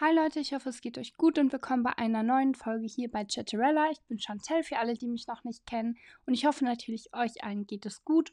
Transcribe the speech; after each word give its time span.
Hi 0.00 0.14
Leute, 0.14 0.38
ich 0.38 0.54
hoffe 0.54 0.68
es 0.68 0.80
geht 0.80 0.96
euch 0.96 1.14
gut 1.14 1.40
und 1.40 1.52
willkommen 1.52 1.82
bei 1.82 1.98
einer 1.98 2.22
neuen 2.22 2.54
Folge 2.54 2.86
hier 2.86 3.10
bei 3.10 3.24
Chatterella. 3.24 3.90
Ich 3.90 4.00
bin 4.02 4.20
Chantel 4.20 4.62
für 4.62 4.78
alle, 4.78 4.94
die 4.94 5.08
mich 5.08 5.26
noch 5.26 5.42
nicht 5.42 5.66
kennen 5.66 5.96
und 6.24 6.34
ich 6.34 6.46
hoffe 6.46 6.64
natürlich 6.64 7.12
euch 7.12 7.42
allen 7.42 7.66
geht 7.66 7.84
es 7.84 8.04
gut. 8.04 8.32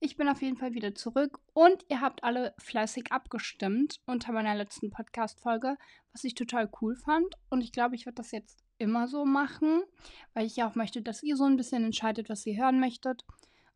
Ich 0.00 0.16
bin 0.16 0.28
auf 0.28 0.42
jeden 0.42 0.56
Fall 0.56 0.74
wieder 0.74 0.92
zurück 0.96 1.38
und 1.52 1.84
ihr 1.88 2.00
habt 2.00 2.24
alle 2.24 2.52
fleißig 2.58 3.12
abgestimmt 3.12 4.00
unter 4.06 4.32
meiner 4.32 4.56
letzten 4.56 4.90
Podcast-Folge, 4.90 5.76
was 6.10 6.24
ich 6.24 6.34
total 6.34 6.68
cool 6.80 6.96
fand 6.96 7.36
und 7.48 7.60
ich 7.60 7.70
glaube, 7.70 7.94
ich 7.94 8.06
werde 8.06 8.16
das 8.16 8.32
jetzt 8.32 8.64
immer 8.78 9.06
so 9.06 9.24
machen, 9.24 9.84
weil 10.32 10.46
ich 10.46 10.56
ja 10.56 10.68
auch 10.68 10.74
möchte, 10.74 11.00
dass 11.00 11.22
ihr 11.22 11.36
so 11.36 11.44
ein 11.44 11.56
bisschen 11.56 11.84
entscheidet, 11.84 12.28
was 12.28 12.44
ihr 12.44 12.56
hören 12.56 12.80
möchtet. 12.80 13.24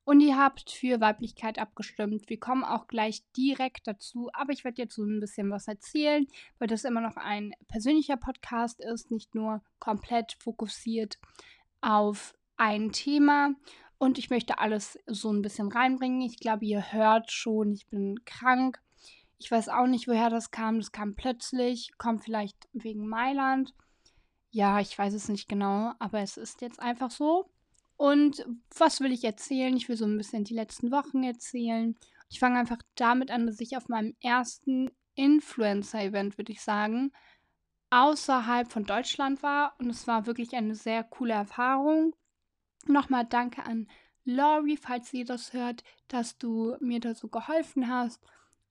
Und 0.08 0.20
ihr 0.20 0.38
habt 0.38 0.70
für 0.70 1.02
Weiblichkeit 1.02 1.58
abgestimmt. 1.58 2.30
Wir 2.30 2.40
kommen 2.40 2.64
auch 2.64 2.86
gleich 2.86 3.30
direkt 3.36 3.86
dazu, 3.86 4.30
aber 4.32 4.54
ich 4.54 4.64
werde 4.64 4.80
jetzt 4.80 4.94
so 4.94 5.04
ein 5.04 5.20
bisschen 5.20 5.50
was 5.50 5.68
erzählen, 5.68 6.26
weil 6.58 6.66
das 6.66 6.84
immer 6.84 7.02
noch 7.02 7.18
ein 7.18 7.52
persönlicher 7.66 8.16
Podcast 8.16 8.80
ist, 8.80 9.10
nicht 9.10 9.34
nur 9.34 9.60
komplett 9.80 10.34
fokussiert 10.40 11.18
auf 11.82 12.34
ein 12.56 12.90
Thema. 12.90 13.50
Und 13.98 14.16
ich 14.16 14.30
möchte 14.30 14.60
alles 14.60 14.98
so 15.04 15.30
ein 15.30 15.42
bisschen 15.42 15.70
reinbringen. 15.70 16.22
Ich 16.22 16.38
glaube, 16.38 16.64
ihr 16.64 16.90
hört 16.90 17.30
schon, 17.30 17.74
ich 17.74 17.86
bin 17.88 18.24
krank. 18.24 18.80
Ich 19.36 19.50
weiß 19.50 19.68
auch 19.68 19.86
nicht, 19.86 20.08
woher 20.08 20.30
das 20.30 20.50
kam. 20.50 20.78
Das 20.78 20.90
kam 20.90 21.16
plötzlich, 21.16 21.92
kommt 21.98 22.24
vielleicht 22.24 22.66
wegen 22.72 23.06
Mailand. 23.06 23.74
Ja, 24.48 24.80
ich 24.80 24.98
weiß 24.98 25.12
es 25.12 25.28
nicht 25.28 25.50
genau, 25.50 25.92
aber 25.98 26.20
es 26.20 26.38
ist 26.38 26.62
jetzt 26.62 26.80
einfach 26.80 27.10
so. 27.10 27.50
Und 27.98 28.46
was 28.76 29.00
will 29.00 29.12
ich 29.12 29.24
erzählen? 29.24 29.76
Ich 29.76 29.88
will 29.88 29.96
so 29.96 30.06
ein 30.06 30.16
bisschen 30.16 30.44
die 30.44 30.54
letzten 30.54 30.92
Wochen 30.92 31.24
erzählen. 31.24 31.98
Ich 32.30 32.38
fange 32.38 32.58
einfach 32.58 32.78
damit 32.94 33.32
an, 33.32 33.46
dass 33.46 33.60
ich 33.60 33.76
auf 33.76 33.88
meinem 33.88 34.14
ersten 34.20 34.90
Influencer-Event, 35.16 36.38
würde 36.38 36.52
ich 36.52 36.62
sagen, 36.62 37.10
außerhalb 37.90 38.70
von 38.70 38.84
Deutschland 38.84 39.42
war. 39.42 39.74
Und 39.80 39.90
es 39.90 40.06
war 40.06 40.26
wirklich 40.26 40.54
eine 40.54 40.76
sehr 40.76 41.02
coole 41.02 41.34
Erfahrung. 41.34 42.14
Nochmal 42.86 43.26
danke 43.26 43.64
an 43.64 43.88
Laurie, 44.24 44.76
falls 44.76 45.10
sie 45.10 45.24
das 45.24 45.52
hört, 45.52 45.82
dass 46.06 46.38
du 46.38 46.76
mir 46.78 47.00
da 47.00 47.16
so 47.16 47.26
geholfen 47.26 47.88
hast 47.88 48.22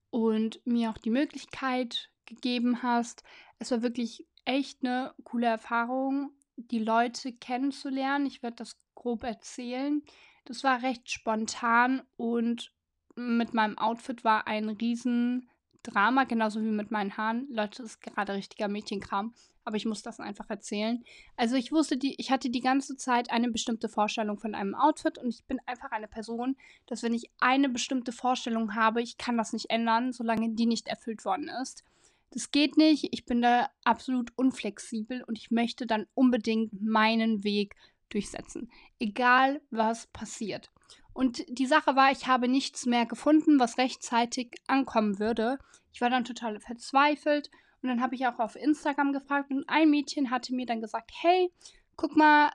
und 0.10 0.66
mir 0.66 0.90
auch 0.90 0.98
die 0.98 1.10
Möglichkeit 1.10 2.12
gegeben 2.26 2.82
hast. 2.82 3.24
Es 3.60 3.72
war 3.72 3.82
wirklich 3.82 4.26
echt 4.46 4.86
eine 4.86 5.14
coole 5.26 5.48
Erfahrung, 5.48 6.32
die 6.56 6.80
Leute 6.80 7.34
kennenzulernen. 7.34 8.26
Ich 8.26 8.42
werde 8.42 8.56
das 8.58 8.78
grob 8.98 9.24
erzählen. 9.24 10.02
Das 10.46 10.64
war 10.64 10.82
recht 10.82 11.10
spontan 11.10 12.02
und 12.18 12.74
mit 13.16 13.54
meinem 13.54 13.78
Outfit 13.78 14.24
war 14.24 14.48
ein 14.48 14.70
Riesendrama, 14.70 16.24
genauso 16.26 16.62
wie 16.62 16.72
mit 16.72 16.92
meinen 16.92 17.16
Haaren. 17.18 17.48
Leute, 17.50 17.82
das 17.82 17.94
ist 17.94 18.02
gerade 18.02 18.34
richtiger 18.34 18.68
Mädchenkram, 18.68 19.34
aber 19.64 19.76
ich 19.78 19.86
muss 19.86 20.02
das 20.02 20.20
einfach 20.20 20.50
erzählen. 20.50 21.04
Also 21.36 21.56
ich 21.56 21.72
wusste, 21.72 21.98
die, 21.98 22.16
ich 22.18 22.32
hatte 22.32 22.50
die 22.50 22.62
ganze 22.62 22.96
Zeit 22.96 23.32
eine 23.32 23.50
bestimmte 23.50 23.90
Vorstellung 23.90 24.40
von 24.40 24.56
einem 24.56 24.76
Outfit 24.76 25.18
und 25.18 25.30
ich 25.30 25.44
bin 25.46 25.60
einfach 25.66 25.92
eine 25.92 26.08
Person, 26.08 26.56
dass 26.86 27.04
wenn 27.04 27.14
ich 27.14 27.30
eine 27.40 27.70
bestimmte 27.70 28.12
Vorstellung 28.12 28.76
habe, 28.76 29.02
ich 29.02 29.18
kann 29.18 29.38
das 29.38 29.54
nicht 29.54 29.70
ändern, 29.70 30.12
solange 30.12 30.50
die 30.54 30.66
nicht 30.66 30.88
erfüllt 30.88 31.26
worden 31.26 31.50
ist. 31.62 31.84
Das 32.32 32.52
geht 32.52 32.78
nicht, 32.78 33.10
ich 33.12 33.26
bin 33.26 33.42
da 33.42 33.70
absolut 33.84 34.32
unflexibel 34.36 35.24
und 35.24 35.38
ich 35.38 35.50
möchte 35.50 35.86
dann 35.86 36.08
unbedingt 36.14 36.82
meinen 36.82 37.44
Weg 37.44 37.76
durchsetzen. 38.10 38.70
Egal, 39.00 39.62
was 39.70 40.08
passiert. 40.08 40.72
Und 41.14 41.44
die 41.50 41.66
Sache 41.66 41.96
war, 41.96 42.12
ich 42.12 42.28
habe 42.28 42.48
nichts 42.48 42.86
mehr 42.86 43.06
gefunden, 43.06 43.60
was 43.60 43.78
rechtzeitig 43.78 44.56
ankommen 44.68 45.20
würde. 45.20 45.58
Ich 45.92 46.02
war 46.02 46.10
dann 46.10 46.26
total 46.26 46.60
verzweifelt 46.60 47.50
und 47.82 47.90
dann 47.90 48.02
habe 48.02 48.16
ich 48.16 48.28
auch 48.28 48.40
auf 48.40 48.56
Instagram 48.56 49.14
gefragt 49.14 49.52
und 49.52 49.68
ein 49.68 49.90
Mädchen 49.90 50.30
hatte 50.30 50.54
mir 50.54 50.66
dann 50.66 50.82
gesagt, 50.82 51.12
hey, 51.22 51.52
guck 51.96 52.16
mal, 52.16 52.52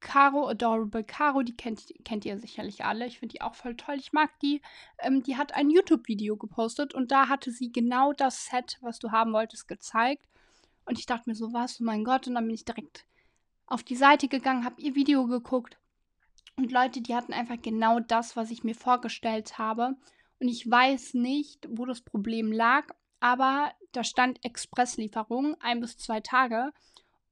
Caro, 0.00 0.48
Adorable 0.48 1.04
Caro, 1.04 1.42
die 1.42 1.56
kennt, 1.56 1.92
kennt 2.04 2.24
ihr 2.24 2.38
sicherlich 2.38 2.84
alle. 2.84 3.06
Ich 3.06 3.18
finde 3.18 3.34
die 3.34 3.42
auch 3.42 3.54
voll 3.54 3.76
toll. 3.76 3.96
Ich 3.96 4.12
mag 4.12 4.30
die. 4.40 4.62
Ähm, 4.98 5.22
die 5.22 5.36
hat 5.36 5.54
ein 5.54 5.70
YouTube-Video 5.70 6.36
gepostet 6.36 6.94
und 6.94 7.12
da 7.12 7.28
hatte 7.28 7.50
sie 7.50 7.70
genau 7.70 8.12
das 8.12 8.46
Set, 8.46 8.78
was 8.80 8.98
du 8.98 9.12
haben 9.12 9.32
wolltest, 9.32 9.68
gezeigt. 9.68 10.26
Und 10.86 10.98
ich 10.98 11.06
dachte 11.06 11.28
mir 11.28 11.36
so, 11.36 11.52
was, 11.52 11.80
oh 11.80 11.84
mein 11.84 12.04
Gott. 12.04 12.26
Und 12.26 12.34
dann 12.34 12.46
bin 12.46 12.54
ich 12.54 12.64
direkt 12.64 13.04
auf 13.70 13.82
die 13.82 13.96
Seite 13.96 14.28
gegangen, 14.28 14.64
habe 14.64 14.80
ihr 14.82 14.94
Video 14.94 15.26
geguckt. 15.26 15.78
Und 16.56 16.72
Leute, 16.72 17.00
die 17.00 17.14
hatten 17.14 17.32
einfach 17.32 17.62
genau 17.62 18.00
das, 18.00 18.36
was 18.36 18.50
ich 18.50 18.64
mir 18.64 18.74
vorgestellt 18.74 19.56
habe. 19.56 19.96
Und 20.40 20.48
ich 20.48 20.68
weiß 20.68 21.14
nicht, 21.14 21.66
wo 21.70 21.86
das 21.86 22.02
Problem 22.02 22.52
lag, 22.52 22.88
aber 23.20 23.72
da 23.92 24.04
stand 24.04 24.44
Expresslieferung, 24.44 25.56
ein 25.60 25.80
bis 25.80 25.96
zwei 25.96 26.20
Tage. 26.20 26.72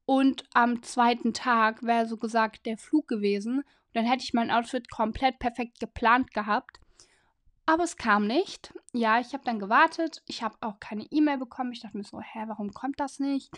Und 0.05 0.45
am 0.53 0.81
zweiten 0.81 1.33
Tag 1.33 1.83
wäre 1.83 2.07
so 2.07 2.17
gesagt 2.17 2.65
der 2.65 2.77
Flug 2.77 3.07
gewesen. 3.07 3.59
Und 3.59 3.65
dann 3.93 4.05
hätte 4.05 4.23
ich 4.23 4.33
mein 4.33 4.49
Outfit 4.49 4.89
komplett 4.89 5.39
perfekt 5.39 5.79
geplant 5.79 6.33
gehabt. 6.33 6.79
Aber 7.65 7.83
es 7.83 7.97
kam 7.97 8.25
nicht. 8.25 8.73
Ja, 8.93 9.19
ich 9.19 9.33
habe 9.33 9.43
dann 9.43 9.59
gewartet. 9.59 10.23
Ich 10.25 10.41
habe 10.41 10.55
auch 10.61 10.79
keine 10.79 11.05
E-Mail 11.11 11.37
bekommen. 11.37 11.71
Ich 11.71 11.81
dachte 11.81 11.97
mir 11.97 12.03
so, 12.03 12.19
hä, 12.19 12.45
warum 12.47 12.73
kommt 12.73 12.99
das 12.99 13.19
nicht? 13.19 13.51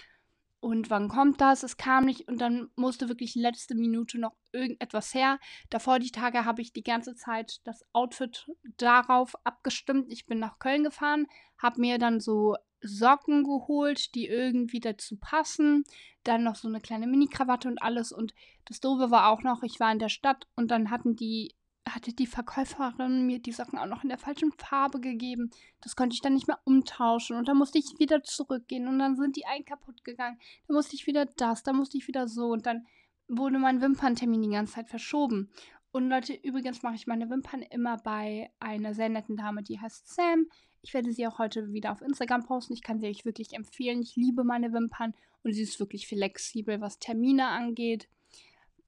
Und 0.62 0.92
wann 0.92 1.10
kommt 1.10 1.42
das? 1.42 1.64
Es 1.64 1.76
kam 1.76 2.06
nicht 2.06 2.28
und 2.28 2.40
dann 2.40 2.70
musste 2.76 3.10
wirklich 3.10 3.34
letzte 3.34 3.74
Minute 3.74 4.20
noch 4.20 4.36
irgendetwas 4.52 5.12
her. 5.16 5.40
Davor 5.72 5.98
die 5.98 6.12
Tage 6.12 6.46
habe 6.46 6.62
ich 6.62 6.72
die 6.72 6.84
ganze 6.84 7.16
Zeit 7.16 7.62
das 7.64 7.84
Outfit 7.94 8.48
darauf 8.78 9.34
abgestimmt. 9.44 10.14
Ich 10.14 10.28
bin 10.28 10.38
nach 10.38 10.60
Köln 10.60 10.84
gefahren, 10.84 11.26
habe 11.58 11.82
mir 11.82 11.98
dann 11.98 12.20
so 12.20 12.56
Socken 12.80 13.44
geholt, 13.44 14.14
die 14.14 14.28
irgendwie 14.28 14.80
dazu 14.80 15.18
passen. 15.18 15.84
Dann 16.24 16.44
noch 16.44 16.56
so 16.56 16.68
eine 16.68 16.80
kleine 16.80 17.08
Mini-Krawatte 17.08 17.68
und 17.68 17.82
alles. 17.82 18.12
Und 18.12 18.36
das 18.66 18.80
Doofe 18.80 19.10
war 19.10 19.30
auch 19.30 19.42
noch, 19.42 19.64
ich 19.64 19.80
war 19.80 19.92
in 19.92 20.00
der 20.00 20.10
Stadt 20.10 20.48
und 20.56 20.70
dann 20.70 20.92
hatten 20.92 21.16
die 21.16 21.56
hatte 21.96 22.14
die 22.14 22.28
Verkäuferin 22.28 23.26
mir 23.26 23.40
die 23.40 23.52
Socken 23.52 23.80
auch 23.80 23.86
noch 23.86 24.04
in 24.04 24.10
der 24.10 24.18
falschen 24.18 24.52
Farbe 24.52 25.00
gegeben. 25.00 25.52
Das 25.82 25.96
konnte 25.96 26.14
ich 26.14 26.22
dann 26.22 26.34
nicht 26.34 26.48
mehr 26.48 26.60
umtauschen. 26.66 27.38
Und 27.38 27.48
dann 27.48 27.58
musste 27.58 27.78
ich 27.78 28.00
wieder 28.00 28.24
zurückgehen. 28.24 28.88
Und 28.88 29.00
dann 29.00 29.16
sind 29.16 29.36
die 29.36 29.46
einen 29.46 29.66
kaputt 29.66 30.04
gegangen. 30.04 30.40
Dann 30.68 30.76
musste 30.76 30.96
ich 30.96 31.08
wieder 31.08 31.26
das, 31.26 31.64
dann 31.64 31.76
musste 31.76 31.98
ich 31.98 32.08
wieder 32.08 32.28
so. 32.28 32.48
Und 32.48 32.66
dann 32.66 32.86
wurde 33.28 33.60
mein 33.60 33.82
Wimperntermin 33.82 34.42
die 34.42 34.50
ganze 34.50 34.74
Zeit 34.74 34.90
verschoben. 34.90 35.50
Und 35.92 36.10
Leute, 36.10 36.34
übrigens 36.34 36.84
mache 36.84 36.96
ich 36.96 37.08
meine 37.08 37.30
Wimpern 37.30 37.62
immer 37.62 37.98
bei 37.98 38.50
einer 38.60 38.94
sehr 38.94 39.10
netten 39.10 39.36
Dame, 39.36 39.62
die 39.62 39.80
heißt 39.80 40.08
Sam. 40.14 40.48
Ich 40.82 40.94
werde 40.94 41.12
sie 41.12 41.28
auch 41.28 41.38
heute 41.38 41.74
wieder 41.74 41.92
auf 41.92 42.02
Instagram 42.02 42.44
posten. 42.46 42.74
Ich 42.74 42.82
kann 42.82 43.00
sie 43.00 43.08
euch 43.08 43.26
wirklich 43.26 43.54
empfehlen. 43.54 44.02
Ich 44.02 44.16
liebe 44.16 44.44
meine 44.44 44.74
Wimpern 44.74 45.14
und 45.44 45.54
sie 45.54 45.62
ist 45.62 45.80
wirklich 45.80 46.08
flexibel, 46.08 46.82
was 46.82 47.00
Termine 47.00 47.48
angeht. 47.48 48.08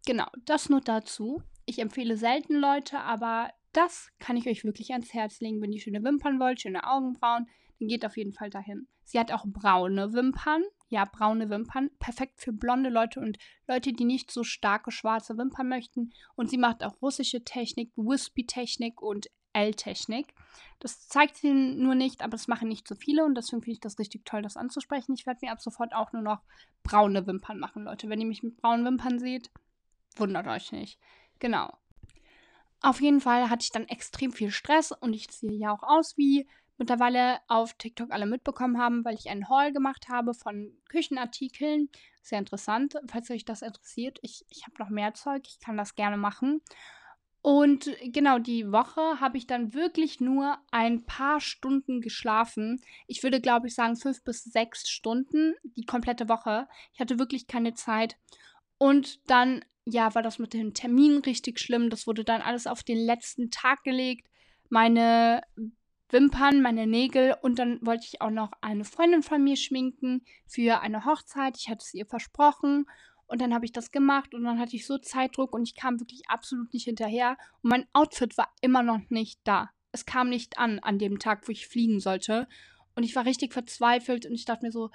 Genau, 0.06 0.28
das 0.46 0.70
nur 0.70 0.82
dazu. 0.82 1.44
Ich 1.74 1.80
empfehle 1.80 2.18
selten 2.18 2.54
Leute, 2.54 3.00
aber 3.00 3.50
das 3.72 4.12
kann 4.20 4.38
ich 4.38 4.48
euch 4.48 4.64
wirklich 4.64 4.92
ans 4.92 5.12
Herz 5.12 5.40
legen. 5.40 5.60
Wenn 5.60 5.72
ihr 5.72 5.82
schöne 5.82 6.04
Wimpern 6.04 6.40
wollt, 6.40 6.62
schöne 6.62 6.88
Augenbrauen, 6.88 7.48
dann 7.80 7.88
geht 7.88 8.06
auf 8.06 8.16
jeden 8.16 8.32
Fall 8.32 8.52
dahin. 8.52 8.88
Sie 9.04 9.18
hat 9.18 9.32
auch 9.32 9.44
braune 9.48 10.14
Wimpern. 10.14 10.62
Ja, 10.90 11.06
braune 11.06 11.50
Wimpern. 11.50 11.90
Perfekt 11.98 12.42
für 12.42 12.54
blonde 12.54 12.92
Leute 12.92 13.20
und 13.20 13.40
Leute, 13.68 13.92
die 13.92 14.06
nicht 14.06 14.30
so 14.30 14.44
starke 14.44 14.92
schwarze 14.92 15.36
Wimpern 15.36 15.68
möchten. 15.68 16.14
Und 16.36 16.52
sie 16.52 16.60
macht 16.60 16.84
auch 16.84 17.02
russische 17.02 17.44
Technik, 17.44 17.92
Wispy-Technik 17.96 19.02
und 19.02 19.32
L-Technik. 19.54 20.36
Das 20.78 21.08
zeigt 21.08 21.38
sie 21.38 21.54
nur 21.54 21.96
nicht, 21.96 22.22
aber 22.22 22.34
das 22.34 22.48
machen 22.48 22.68
nicht 22.68 22.88
so 22.88 22.94
viele 22.94 23.26
und 23.26 23.34
deswegen 23.34 23.64
finde 23.64 23.74
ich 23.74 23.82
das 23.82 23.98
richtig 23.98 24.26
toll, 24.26 24.44
das 24.44 24.58
anzusprechen. 24.58 25.16
Ich 25.16 25.26
werde 25.26 25.40
mir 25.42 25.52
ab 25.52 25.60
sofort 25.60 25.96
auch 25.96 26.14
nur 26.14 26.22
noch 26.22 26.44
braune 26.84 27.26
Wimpern 27.26 27.58
machen, 27.58 27.86
Leute. 27.86 28.10
Wenn 28.10 28.22
ihr 28.22 28.28
mich 28.28 28.44
mit 28.44 28.58
braunen 28.58 28.86
Wimpern 28.86 29.18
seht, 29.18 29.50
wundert 30.18 30.46
euch 30.46 30.72
nicht. 30.72 31.00
Genau. 31.44 31.78
Auf 32.80 33.02
jeden 33.02 33.20
Fall 33.20 33.50
hatte 33.50 33.64
ich 33.64 33.72
dann 33.72 33.86
extrem 33.90 34.32
viel 34.32 34.50
Stress 34.50 34.94
und 34.94 35.12
ich 35.12 35.30
sehe 35.30 35.52
ja 35.52 35.74
auch 35.74 35.84
aus, 35.84 36.18
wie 36.18 36.48
mittlerweile 36.78 37.40
auf 37.50 37.74
TikTok 37.74 38.12
alle 38.12 38.26
mitbekommen 38.26 38.78
haben, 38.78 39.04
weil 39.04 39.16
ich 39.16 39.30
einen 39.30 39.50
Haul 39.50 39.74
gemacht 39.74 40.08
habe 40.08 40.34
von 40.34 40.72
Küchenartikeln. 40.88 41.90
Sehr 42.22 42.40
interessant, 42.40 42.96
falls 43.10 43.30
euch 43.30 43.44
das 43.44 43.62
interessiert. 43.62 44.20
Ich, 44.22 44.46
ich 44.50 44.64
habe 44.64 44.76
noch 44.80 44.90
mehr 44.90 45.14
Zeug, 45.16 45.44
ich 45.46 45.60
kann 45.60 45.76
das 45.76 45.96
gerne 45.96 46.16
machen. 46.16 46.62
Und 47.42 47.90
genau, 48.06 48.40
die 48.40 48.72
Woche 48.72 49.20
habe 49.20 49.38
ich 49.38 49.46
dann 49.46 49.74
wirklich 49.74 50.22
nur 50.22 50.58
ein 50.72 51.06
paar 51.06 51.42
Stunden 51.42 52.00
geschlafen. 52.00 52.82
Ich 53.06 53.22
würde, 53.22 53.42
glaube 53.42 53.68
ich, 53.68 53.76
sagen, 53.76 53.98
fünf 53.98 54.24
bis 54.24 54.46
sechs 54.46 54.90
Stunden, 54.90 55.56
die 55.64 55.86
komplette 55.86 56.30
Woche. 56.30 56.70
Ich 56.94 57.02
hatte 57.02 57.20
wirklich 57.20 57.48
keine 57.48 57.74
Zeit. 57.74 58.16
Und 58.78 59.30
dann 59.30 59.66
ja, 59.86 60.14
war 60.16 60.22
das 60.22 60.40
mit 60.40 60.54
dem 60.54 60.74
Termin 60.74 61.18
richtig 61.20 61.60
schlimm. 61.60 61.90
Das 61.90 62.08
wurde 62.08 62.24
dann 62.24 62.42
alles 62.42 62.68
auf 62.68 62.84
den 62.84 62.98
letzten 62.98 63.52
Tag 63.52 63.84
gelegt. 63.84 64.30
Meine 64.70 65.42
Wimpern, 66.10 66.62
meine 66.62 66.88
Nägel 66.88 67.36
und 67.42 67.60
dann 67.60 67.80
wollte 67.86 68.06
ich 68.08 68.22
auch 68.22 68.30
noch 68.30 68.52
eine 68.62 68.86
Freundin 68.86 69.24
von 69.24 69.44
mir 69.44 69.58
schminken 69.58 70.24
für 70.48 70.82
eine 70.82 71.06
Hochzeit. 71.06 71.58
Ich 71.58 71.70
hatte 71.70 71.84
es 71.84 71.94
ihr 71.94 72.06
versprochen 72.06 72.86
und 73.26 73.42
dann 73.42 73.54
habe 73.54 73.66
ich 73.66 73.72
das 73.72 73.92
gemacht 73.92 74.34
und 74.34 74.44
dann 74.44 74.60
hatte 74.60 74.76
ich 74.76 74.86
so 74.86 75.00
Zeitdruck 75.00 75.54
und 75.54 75.64
ich 75.64 75.76
kam 75.76 76.00
wirklich 76.00 76.30
absolut 76.30 76.72
nicht 76.72 76.86
hinterher 76.86 77.36
und 77.62 77.72
mein 77.72 77.88
Outfit 77.94 78.38
war 78.38 78.54
immer 78.62 78.84
noch 78.84 79.02
nicht 79.10 79.40
da. 79.44 79.72
Es 79.92 80.06
kam 80.06 80.30
nicht 80.30 80.58
an 80.60 80.80
an 80.80 81.00
dem 81.00 81.20
Tag, 81.20 81.48
wo 81.48 81.52
ich 81.52 81.68
fliegen 81.68 82.00
sollte 82.00 82.48
und 82.96 83.04
ich 83.04 83.16
war 83.16 83.26
richtig 83.26 83.54
verzweifelt 83.54 84.26
und 84.28 84.34
ich 84.34 84.46
dachte 84.46 84.66
mir 84.66 84.72
so, 84.72 84.92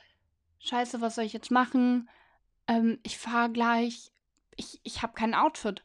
scheiße, 0.61 1.01
was 1.01 1.17
soll 1.17 1.25
ich 1.25 1.33
jetzt 1.33 1.51
machen? 1.51 2.09
Ähm, 2.69 2.99
ich 3.03 3.19
fahre 3.19 3.51
gleich, 3.51 4.13
ich, 4.59 4.81
ich 4.83 5.03
habe 5.03 5.15
kein 5.15 5.35
Outfit. 5.35 5.83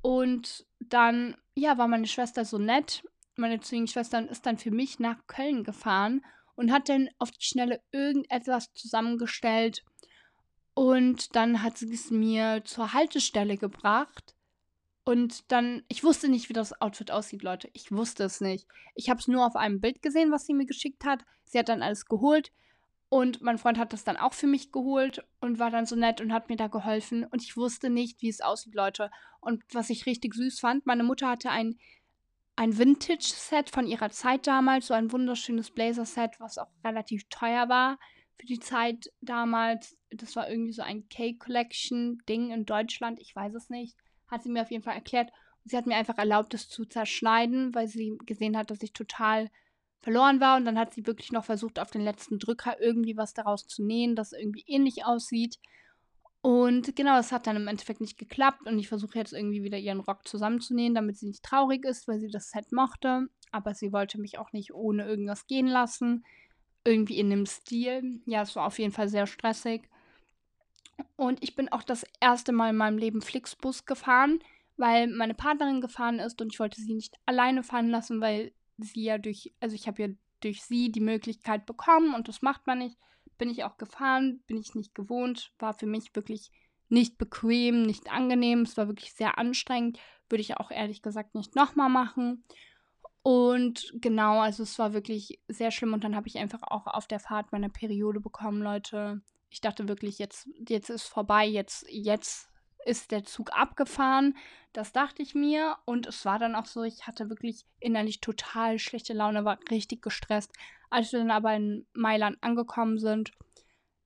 Und 0.00 0.66
dann, 0.80 1.36
ja, 1.54 1.76
war 1.76 1.88
meine 1.88 2.06
Schwester 2.06 2.44
so 2.44 2.58
nett. 2.58 3.04
Meine 3.36 3.60
Zwillingsschwester 3.60 4.30
ist 4.30 4.46
dann 4.46 4.58
für 4.58 4.70
mich 4.70 4.98
nach 5.00 5.26
Köln 5.26 5.64
gefahren 5.64 6.24
und 6.54 6.72
hat 6.72 6.88
dann 6.88 7.10
auf 7.18 7.30
die 7.32 7.44
Schnelle 7.44 7.80
irgendetwas 7.90 8.72
zusammengestellt. 8.74 9.84
Und 10.74 11.36
dann 11.36 11.62
hat 11.62 11.78
sie 11.78 11.92
es 11.92 12.10
mir 12.10 12.62
zur 12.64 12.92
Haltestelle 12.92 13.56
gebracht. 13.56 14.34
Und 15.04 15.50
dann, 15.52 15.82
ich 15.88 16.02
wusste 16.02 16.28
nicht, 16.28 16.48
wie 16.48 16.54
das 16.54 16.80
Outfit 16.80 17.10
aussieht, 17.10 17.42
Leute. 17.42 17.68
Ich 17.72 17.92
wusste 17.92 18.24
es 18.24 18.40
nicht. 18.40 18.66
Ich 18.94 19.10
habe 19.10 19.20
es 19.20 19.28
nur 19.28 19.44
auf 19.46 19.56
einem 19.56 19.80
Bild 19.80 20.00
gesehen, 20.00 20.32
was 20.32 20.46
sie 20.46 20.54
mir 20.54 20.66
geschickt 20.66 21.04
hat. 21.04 21.24
Sie 21.44 21.58
hat 21.58 21.68
dann 21.68 21.82
alles 21.82 22.06
geholt. 22.06 22.52
Und 23.14 23.42
mein 23.42 23.58
Freund 23.58 23.78
hat 23.78 23.92
das 23.92 24.02
dann 24.02 24.16
auch 24.16 24.32
für 24.32 24.48
mich 24.48 24.72
geholt 24.72 25.24
und 25.40 25.60
war 25.60 25.70
dann 25.70 25.86
so 25.86 25.94
nett 25.94 26.20
und 26.20 26.32
hat 26.32 26.48
mir 26.48 26.56
da 26.56 26.66
geholfen. 26.66 27.24
Und 27.24 27.44
ich 27.44 27.56
wusste 27.56 27.88
nicht, 27.88 28.20
wie 28.22 28.28
es 28.28 28.40
aussieht, 28.40 28.74
Leute. 28.74 29.08
Und 29.40 29.62
was 29.72 29.88
ich 29.88 30.06
richtig 30.06 30.34
süß 30.34 30.58
fand, 30.58 30.84
meine 30.84 31.04
Mutter 31.04 31.28
hatte 31.28 31.48
ein, 31.50 31.78
ein 32.56 32.76
Vintage-Set 32.76 33.70
von 33.70 33.86
ihrer 33.86 34.10
Zeit 34.10 34.48
damals, 34.48 34.88
so 34.88 34.94
ein 34.94 35.12
wunderschönes 35.12 35.70
Blazer-Set, 35.70 36.40
was 36.40 36.58
auch 36.58 36.72
relativ 36.82 37.28
teuer 37.28 37.68
war 37.68 38.00
für 38.36 38.46
die 38.46 38.58
Zeit 38.58 39.12
damals. 39.20 39.96
Das 40.10 40.34
war 40.34 40.50
irgendwie 40.50 40.72
so 40.72 40.82
ein 40.82 41.08
K-Collection-Ding 41.08 42.50
in 42.50 42.66
Deutschland, 42.66 43.20
ich 43.20 43.36
weiß 43.36 43.54
es 43.54 43.70
nicht. 43.70 43.96
Hat 44.26 44.42
sie 44.42 44.48
mir 44.48 44.62
auf 44.62 44.72
jeden 44.72 44.82
Fall 44.82 44.96
erklärt. 44.96 45.30
Und 45.62 45.70
sie 45.70 45.76
hat 45.76 45.86
mir 45.86 45.94
einfach 45.94 46.18
erlaubt, 46.18 46.52
das 46.52 46.68
zu 46.68 46.84
zerschneiden, 46.84 47.76
weil 47.76 47.86
sie 47.86 48.18
gesehen 48.26 48.56
hat, 48.56 48.72
dass 48.72 48.82
ich 48.82 48.92
total 48.92 49.52
verloren 50.04 50.40
war. 50.40 50.56
Und 50.56 50.64
dann 50.64 50.78
hat 50.78 50.94
sie 50.94 51.06
wirklich 51.06 51.32
noch 51.32 51.44
versucht, 51.44 51.78
auf 51.80 51.90
den 51.90 52.02
letzten 52.02 52.38
Drücker 52.38 52.80
irgendwie 52.80 53.16
was 53.16 53.34
daraus 53.34 53.66
zu 53.66 53.82
nähen, 53.82 54.14
das 54.14 54.32
irgendwie 54.32 54.64
ähnlich 54.66 55.04
aussieht. 55.04 55.58
Und 56.42 56.94
genau, 56.94 57.16
das 57.16 57.32
hat 57.32 57.46
dann 57.46 57.56
im 57.56 57.68
Endeffekt 57.68 58.02
nicht 58.02 58.18
geklappt. 58.18 58.66
Und 58.66 58.78
ich 58.78 58.88
versuche 58.88 59.18
jetzt 59.18 59.32
irgendwie 59.32 59.62
wieder 59.62 59.78
ihren 59.78 60.00
Rock 60.00 60.28
zusammenzunähen, 60.28 60.94
damit 60.94 61.16
sie 61.16 61.26
nicht 61.26 61.42
traurig 61.42 61.84
ist, 61.84 62.06
weil 62.06 62.20
sie 62.20 62.28
das 62.28 62.50
Set 62.50 62.70
mochte. 62.70 63.28
Aber 63.50 63.74
sie 63.74 63.92
wollte 63.92 64.20
mich 64.20 64.38
auch 64.38 64.52
nicht 64.52 64.74
ohne 64.74 65.06
irgendwas 65.06 65.46
gehen 65.46 65.66
lassen. 65.66 66.24
Irgendwie 66.84 67.18
in 67.18 67.30
dem 67.30 67.46
Stil. 67.46 68.20
Ja, 68.26 68.42
es 68.42 68.54
war 68.56 68.66
auf 68.66 68.78
jeden 68.78 68.92
Fall 68.92 69.08
sehr 69.08 69.26
stressig. 69.26 69.88
Und 71.16 71.42
ich 71.42 71.56
bin 71.56 71.70
auch 71.72 71.82
das 71.82 72.04
erste 72.20 72.52
Mal 72.52 72.70
in 72.70 72.76
meinem 72.76 72.98
Leben 72.98 73.22
Flixbus 73.22 73.86
gefahren, 73.86 74.40
weil 74.76 75.06
meine 75.08 75.34
Partnerin 75.34 75.80
gefahren 75.80 76.18
ist 76.18 76.40
und 76.40 76.52
ich 76.52 76.60
wollte 76.60 76.80
sie 76.80 76.94
nicht 76.94 77.16
alleine 77.26 77.62
fahren 77.62 77.88
lassen, 77.88 78.20
weil 78.20 78.52
sie 78.78 79.04
ja 79.04 79.18
durch, 79.18 79.54
also 79.60 79.74
ich 79.74 79.86
habe 79.86 80.02
ja 80.02 80.08
durch 80.40 80.62
sie 80.62 80.90
die 80.92 81.00
Möglichkeit 81.00 81.66
bekommen 81.66 82.14
und 82.14 82.28
das 82.28 82.42
macht 82.42 82.66
man 82.66 82.78
nicht. 82.78 82.98
Bin 83.38 83.50
ich 83.50 83.64
auch 83.64 83.76
gefahren, 83.76 84.42
bin 84.46 84.58
ich 84.58 84.74
nicht 84.74 84.94
gewohnt, 84.94 85.52
war 85.58 85.74
für 85.74 85.86
mich 85.86 86.14
wirklich 86.14 86.50
nicht 86.88 87.18
bequem, 87.18 87.82
nicht 87.82 88.10
angenehm, 88.10 88.62
es 88.62 88.76
war 88.76 88.86
wirklich 88.88 89.12
sehr 89.14 89.38
anstrengend, 89.38 89.98
würde 90.28 90.42
ich 90.42 90.56
auch 90.58 90.70
ehrlich 90.70 91.02
gesagt 91.02 91.34
nicht 91.34 91.56
nochmal 91.56 91.88
machen. 91.88 92.44
Und 93.22 93.90
genau, 93.94 94.40
also 94.40 94.62
es 94.62 94.78
war 94.78 94.92
wirklich 94.92 95.40
sehr 95.48 95.70
schlimm 95.70 95.94
und 95.94 96.04
dann 96.04 96.14
habe 96.14 96.28
ich 96.28 96.38
einfach 96.38 96.62
auch 96.62 96.86
auf 96.86 97.06
der 97.06 97.20
Fahrt 97.20 97.52
meine 97.52 97.70
Periode 97.70 98.20
bekommen, 98.20 98.62
Leute. 98.62 99.22
Ich 99.48 99.62
dachte 99.62 99.88
wirklich, 99.88 100.18
jetzt, 100.18 100.48
jetzt 100.68 100.90
ist 100.90 101.08
vorbei, 101.08 101.46
jetzt, 101.46 101.86
jetzt 101.88 102.50
ist 102.86 103.10
der 103.10 103.24
Zug 103.24 103.52
abgefahren. 103.52 104.36
Das 104.72 104.92
dachte 104.92 105.22
ich 105.22 105.34
mir. 105.34 105.76
Und 105.84 106.06
es 106.06 106.24
war 106.24 106.38
dann 106.38 106.54
auch 106.54 106.66
so, 106.66 106.82
ich 106.82 107.06
hatte 107.06 107.28
wirklich 107.30 107.64
innerlich 107.80 108.20
total 108.20 108.78
schlechte 108.78 109.12
Laune, 109.12 109.44
war 109.44 109.58
richtig 109.70 110.02
gestresst. 110.02 110.52
Als 110.90 111.12
wir 111.12 111.20
dann 111.20 111.30
aber 111.30 111.54
in 111.54 111.86
Mailand 111.92 112.38
angekommen 112.42 112.98
sind, 112.98 113.32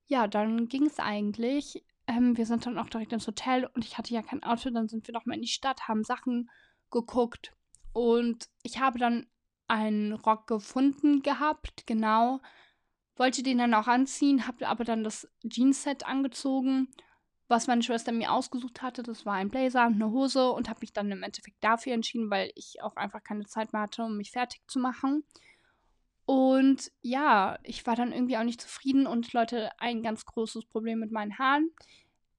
ja, 0.07 0.27
dann 0.27 0.67
ging 0.67 0.85
es 0.85 0.99
eigentlich. 0.99 1.83
Ähm, 2.07 2.37
wir 2.37 2.45
sind 2.45 2.65
dann 2.65 2.77
auch 2.79 2.89
direkt 2.89 3.13
ins 3.13 3.27
Hotel 3.27 3.69
und 3.73 3.85
ich 3.85 3.97
hatte 3.97 4.13
ja 4.13 4.21
kein 4.21 4.43
Auto. 4.43 4.69
Dann 4.69 4.87
sind 4.87 5.07
wir 5.07 5.13
nochmal 5.13 5.35
in 5.35 5.43
die 5.43 5.47
Stadt, 5.47 5.87
haben 5.87 6.03
Sachen 6.03 6.49
geguckt. 6.89 7.53
Und 7.93 8.49
ich 8.63 8.79
habe 8.79 8.99
dann 8.99 9.27
einen 9.67 10.13
Rock 10.13 10.47
gefunden 10.47 11.21
gehabt, 11.21 11.85
genau. 11.85 12.39
Wollte 13.15 13.43
den 13.43 13.57
dann 13.57 13.73
auch 13.73 13.87
anziehen, 13.87 14.47
habe 14.47 14.67
aber 14.67 14.83
dann 14.83 15.03
das 15.03 15.27
Jeanset 15.47 16.05
angezogen 16.05 16.87
was 17.49 17.67
meine 17.67 17.81
Schwester 17.83 18.11
mir 18.11 18.31
ausgesucht 18.31 18.81
hatte. 18.81 19.03
Das 19.03 19.25
war 19.25 19.33
ein 19.33 19.49
Blazer 19.49 19.87
und 19.87 19.95
eine 19.95 20.11
Hose 20.11 20.51
und 20.51 20.69
habe 20.69 20.79
mich 20.81 20.93
dann 20.93 21.11
im 21.11 21.23
Endeffekt 21.23 21.61
dafür 21.61 21.93
entschieden, 21.93 22.29
weil 22.29 22.51
ich 22.55 22.81
auch 22.81 22.95
einfach 22.95 23.23
keine 23.23 23.45
Zeit 23.45 23.73
mehr 23.73 23.81
hatte, 23.81 24.03
um 24.03 24.15
mich 24.15 24.31
fertig 24.31 24.61
zu 24.67 24.79
machen. 24.79 25.23
Und 26.25 26.91
ja, 27.01 27.57
ich 27.63 27.85
war 27.87 27.95
dann 27.95 28.13
irgendwie 28.13 28.37
auch 28.37 28.43
nicht 28.43 28.61
zufrieden 28.61 29.07
und 29.07 29.33
Leute, 29.33 29.71
ein 29.79 30.03
ganz 30.03 30.25
großes 30.25 30.65
Problem 30.65 30.99
mit 30.99 31.11
meinen 31.11 31.39
Haaren. 31.39 31.71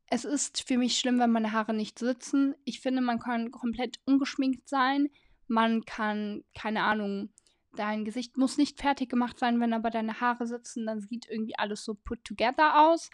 Es 0.06 0.24
ist 0.24 0.62
für 0.66 0.78
mich 0.78 0.96
schlimm, 0.96 1.18
wenn 1.18 1.32
meine 1.32 1.50
Haare 1.50 1.74
nicht 1.74 1.98
sitzen. 1.98 2.54
Ich 2.64 2.80
finde, 2.80 3.02
man 3.02 3.18
kann 3.18 3.50
komplett 3.50 3.98
ungeschminkt 4.04 4.68
sein. 4.68 5.08
Man 5.48 5.84
kann, 5.84 6.44
keine 6.54 6.84
Ahnung, 6.84 7.30
dein 7.74 8.04
Gesicht 8.04 8.36
muss 8.36 8.58
nicht 8.58 8.80
fertig 8.80 9.08
gemacht 9.08 9.40
sein, 9.40 9.58
wenn 9.60 9.72
aber 9.72 9.90
deine 9.90 10.20
Haare 10.20 10.46
sitzen, 10.46 10.86
dann 10.86 11.00
sieht 11.00 11.28
irgendwie 11.28 11.58
alles 11.58 11.84
so 11.84 11.94
put 11.94 12.24
together 12.24 12.88
aus. 12.88 13.10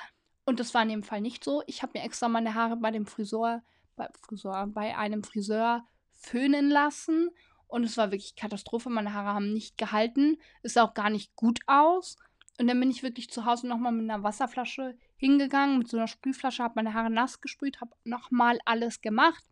Und 0.47 0.61
das 0.61 0.73
war 0.73 0.83
in 0.83 0.89
dem 0.89 1.03
Fall 1.03 1.21
nicht 1.21 1.45
so. 1.45 1.63
Ich 1.67 1.83
habe 1.83 1.99
mir 1.99 2.05
extra 2.05 2.29
meine 2.29 2.55
Haare 2.55 2.77
bei 2.77 2.93
dem 2.93 3.05
Friseur, 3.05 3.63
bei 3.97 4.09
Friseur, 4.23 4.69
bei 4.69 4.97
einem 4.97 5.25
Friseur 5.25 5.85
föhnen 6.13 6.71
lassen. 6.71 7.31
Und 7.67 7.85
es 7.85 7.97
war 7.97 8.13
wirklich 8.13 8.37
Katastrophe. 8.37 8.89
Meine 8.89 9.13
Haare 9.13 9.35
haben 9.35 9.53
nicht 9.53 9.77
gehalten. 9.77 10.39
Es 10.63 10.75
sah 10.75 10.85
auch 10.85 10.95
gar 10.95 11.11
nicht 11.11 11.35
gut 11.35 11.59
aus. 11.67 12.17
Und 12.59 12.69
dann 12.69 12.79
bin 12.81 12.91
ich 12.91 13.03
wirklich 13.03 13.29
zu 13.29 13.45
Hause 13.45 13.67
nochmal 13.67 13.93
mit 13.93 14.09
einer 14.09 14.23
Wasserflasche 14.23 14.97
hingegangen, 15.17 15.79
mit 15.79 15.89
so 15.89 15.97
einer 15.97 16.09
Sprühflasche, 16.09 16.63
habe 16.63 16.75
meine 16.77 16.95
Haare 16.95 17.11
nass 17.11 17.41
gesprüht, 17.41 17.81
habe 17.81 17.95
nochmal 18.05 18.59
alles 18.65 19.01
gemacht. 19.01 19.45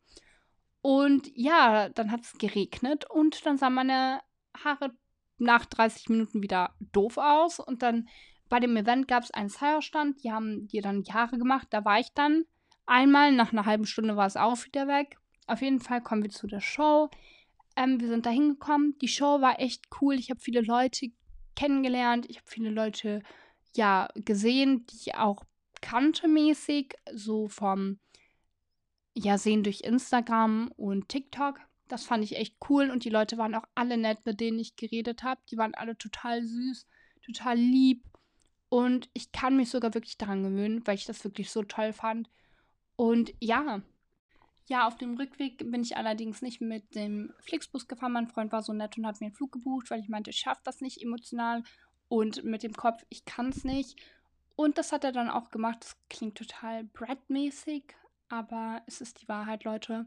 Und 0.81 1.31
ja, 1.35 1.89
dann 1.89 2.11
hat 2.11 2.23
es 2.23 2.39
geregnet 2.39 3.11
und 3.11 3.45
dann 3.45 3.59
sahen 3.59 3.75
meine 3.75 4.21
Haare 4.63 4.93
nach 5.39 5.67
30 5.67 6.09
Minuten 6.09 6.43
wieder 6.43 6.75
doof 6.79 7.19
aus. 7.19 7.59
Und 7.59 7.83
dann 7.83 8.09
bei 8.55 8.61
dem 8.61 8.77
Event 8.77 9.09
gab 9.09 9.25
es 9.25 9.33
einen 9.33 9.51
Feierstand, 9.51 10.23
die 10.23 10.31
haben 10.31 10.69
dir 10.69 10.81
dann 10.81 11.03
die 11.03 11.13
Haare 11.13 11.39
gemacht. 11.39 11.67
Da 11.71 11.85
war 11.85 11.99
ich 11.99 12.13
dann 12.15 12.45
einmal, 12.87 13.33
nach 13.33 13.51
einer 13.51 13.67
halben 13.67 13.85
Stunde 13.85 14.15
war 14.15 14.27
es 14.27 14.37
auch 14.37 14.65
wieder 14.65 14.87
weg. 14.87 15.19
Auf 15.49 15.61
jeden 15.61 15.81
Fall 15.81 16.01
kommen 16.01 16.23
wir 16.23 16.31
zu 16.31 16.47
der 16.47 16.61
Show. 16.61 17.11
Ähm, 17.75 17.99
wir 17.99 18.07
sind 18.07 18.27
da 18.27 18.31
hingekommen. 18.31 18.97
Die 19.01 19.09
Show 19.09 19.41
war 19.41 19.59
echt 19.59 19.87
cool. 20.01 20.15
Ich 20.15 20.31
habe 20.31 20.39
viele 20.39 20.61
Leute 20.61 21.09
kennengelernt. 21.57 22.27
Ich 22.31 22.37
habe 22.37 22.47
viele 22.47 22.71
Leute 22.71 23.25
ja 23.75 24.07
gesehen, 24.15 24.87
die 24.87 24.99
ich 24.99 25.17
auch 25.17 25.43
kannte 25.81 26.29
mäßig, 26.29 26.95
so 27.13 27.49
vom 27.49 27.99
ja 29.15 29.37
sehen 29.37 29.65
durch 29.65 29.81
Instagram 29.81 30.71
und 30.77 31.09
TikTok. 31.09 31.59
Das 31.89 32.05
fand 32.05 32.23
ich 32.23 32.37
echt 32.37 32.59
cool 32.71 32.93
und 32.93 33.05
die 33.05 33.11
Leute 33.11 33.37
waren 33.37 33.57
auch 33.57 33.67
alle 33.75 33.97
nett, 33.97 34.25
mit 34.25 34.39
denen 34.39 34.61
ich 34.61 34.77
geredet 34.77 35.25
habe. 35.25 35.41
Die 35.51 35.57
waren 35.57 35.75
alle 35.75 35.99
total 35.99 36.47
süß, 36.47 36.87
total 37.21 37.57
lieb 37.57 38.05
und 38.75 39.09
ich 39.13 39.31
kann 39.31 39.57
mich 39.57 39.71
sogar 39.71 39.95
wirklich 39.95 40.19
daran 40.19 40.43
gewöhnen, 40.43 40.85
weil 40.85 40.97
ich 40.97 41.05
das 41.05 41.23
wirklich 41.23 41.49
so 41.49 41.63
toll 41.63 41.93
fand. 41.93 42.29
Und 42.97 43.33
ja, 43.39 43.83
ja, 44.67 44.89
auf 44.89 44.97
dem 44.97 45.17
Rückweg 45.17 45.59
bin 45.71 45.83
ich 45.83 45.97
allerdings 45.97 46.43
nicht 46.43 46.61
mit 46.61 46.97
dem 46.97 47.33
Flixbus 47.39 47.87
gefahren. 47.87 48.11
Mein 48.11 48.27
Freund 48.27 48.51
war 48.51 48.63
so 48.63 48.73
nett 48.73 48.99
und 48.99 49.07
hat 49.07 49.21
mir 49.21 49.29
einen 49.29 49.37
Flug 49.37 49.53
gebucht, 49.53 49.93
weil 49.93 50.01
ich 50.01 50.09
meinte, 50.09 50.31
ich 50.31 50.39
schaffe 50.39 50.63
das 50.65 50.81
nicht 50.81 51.01
emotional 51.01 51.63
und 52.09 52.43
mit 52.43 52.65
dem 52.65 52.73
Kopf, 52.73 53.05
ich 53.11 53.25
kann 53.25 53.51
es 53.51 53.63
nicht. 53.63 53.97
Und 54.57 54.77
das 54.77 54.91
hat 54.91 55.05
er 55.05 55.13
dann 55.13 55.31
auch 55.31 55.53
gemacht. 55.53 55.79
Das 55.83 55.97
klingt 56.11 56.37
total 56.37 56.83
Brad-mäßig, 56.83 57.85
aber 58.29 58.83
es 58.87 59.01
ist 59.01 59.23
die 59.23 59.29
Wahrheit, 59.29 59.63
Leute. 59.63 60.07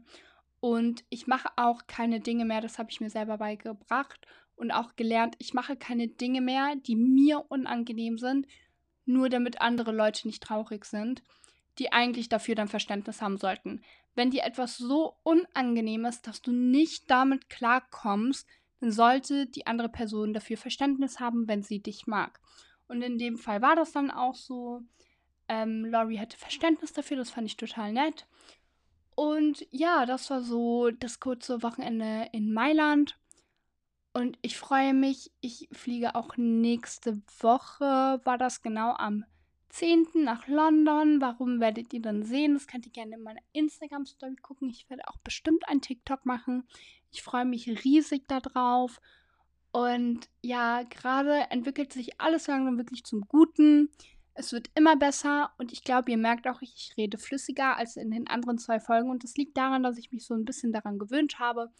Und 0.60 1.06
ich 1.08 1.26
mache 1.26 1.48
auch 1.56 1.86
keine 1.86 2.20
Dinge 2.20 2.44
mehr, 2.44 2.60
das 2.60 2.78
habe 2.78 2.90
ich 2.90 3.00
mir 3.00 3.08
selber 3.08 3.38
beigebracht 3.38 4.26
und 4.58 4.70
auch 4.70 4.96
gelernt, 4.96 5.36
ich 5.38 5.54
mache 5.54 5.76
keine 5.76 6.08
Dinge 6.08 6.40
mehr, 6.40 6.74
die 6.76 6.96
mir 6.96 7.44
unangenehm 7.48 8.18
sind, 8.18 8.46
nur 9.06 9.28
damit 9.28 9.60
andere 9.60 9.92
Leute 9.92 10.26
nicht 10.26 10.42
traurig 10.42 10.84
sind, 10.84 11.22
die 11.78 11.92
eigentlich 11.92 12.28
dafür 12.28 12.54
dann 12.54 12.68
Verständnis 12.68 13.22
haben 13.22 13.38
sollten. 13.38 13.82
Wenn 14.14 14.30
dir 14.30 14.42
etwas 14.42 14.76
so 14.76 15.14
unangenehm 15.22 16.04
ist, 16.04 16.26
dass 16.26 16.42
du 16.42 16.52
nicht 16.52 17.10
damit 17.10 17.48
klarkommst, 17.48 18.48
dann 18.80 18.92
sollte 18.92 19.46
die 19.46 19.66
andere 19.66 19.88
Person 19.88 20.32
dafür 20.32 20.56
Verständnis 20.56 21.20
haben, 21.20 21.48
wenn 21.48 21.62
sie 21.62 21.80
dich 21.80 22.06
mag. 22.06 22.40
Und 22.88 23.02
in 23.02 23.18
dem 23.18 23.36
Fall 23.36 23.62
war 23.62 23.76
das 23.76 23.92
dann 23.92 24.10
auch 24.10 24.34
so. 24.34 24.82
Ähm, 25.48 25.84
Laurie 25.84 26.18
hatte 26.18 26.36
Verständnis 26.36 26.92
dafür, 26.92 27.16
das 27.16 27.30
fand 27.30 27.46
ich 27.46 27.56
total 27.56 27.92
nett. 27.92 28.26
Und 29.14 29.66
ja, 29.70 30.06
das 30.06 30.30
war 30.30 30.42
so 30.42 30.90
das 30.90 31.20
kurze 31.20 31.62
Wochenende 31.62 32.28
in 32.32 32.52
Mailand. 32.52 33.18
Und 34.18 34.36
ich 34.42 34.58
freue 34.58 34.94
mich, 34.94 35.30
ich 35.40 35.68
fliege 35.70 36.16
auch 36.16 36.36
nächste 36.36 37.22
Woche, 37.38 38.20
war 38.24 38.36
das 38.36 38.62
genau 38.62 38.94
am 38.94 39.24
10. 39.68 40.08
nach 40.24 40.48
London. 40.48 41.20
Warum 41.20 41.60
werdet 41.60 41.92
ihr 41.92 42.02
dann 42.02 42.24
sehen? 42.24 42.54
Das 42.54 42.66
könnt 42.66 42.84
ihr 42.84 42.90
gerne 42.90 43.14
in 43.14 43.22
meiner 43.22 43.42
Instagram-Story 43.52 44.34
gucken. 44.42 44.70
Ich 44.70 44.90
werde 44.90 45.06
auch 45.06 45.18
bestimmt 45.18 45.68
ein 45.68 45.80
TikTok 45.80 46.26
machen. 46.26 46.66
Ich 47.12 47.22
freue 47.22 47.44
mich 47.44 47.68
riesig 47.84 48.26
darauf. 48.26 49.00
Und 49.70 50.28
ja, 50.42 50.82
gerade 50.82 51.48
entwickelt 51.50 51.92
sich 51.92 52.20
alles 52.20 52.48
langsam 52.48 52.76
wirklich 52.76 53.04
zum 53.04 53.20
Guten. 53.28 53.88
Es 54.34 54.50
wird 54.52 54.68
immer 54.74 54.96
besser 54.96 55.52
und 55.58 55.72
ich 55.72 55.84
glaube, 55.84 56.10
ihr 56.10 56.16
merkt 56.16 56.48
auch, 56.48 56.60
ich 56.60 56.92
rede 56.96 57.18
flüssiger 57.18 57.76
als 57.76 57.96
in 57.96 58.10
den 58.10 58.26
anderen 58.26 58.58
zwei 58.58 58.80
Folgen 58.80 59.10
und 59.10 59.22
das 59.22 59.36
liegt 59.36 59.56
daran, 59.56 59.84
dass 59.84 59.96
ich 59.96 60.10
mich 60.10 60.26
so 60.26 60.34
ein 60.34 60.44
bisschen 60.44 60.72
daran 60.72 60.98
gewöhnt 60.98 61.38
habe 61.38 61.70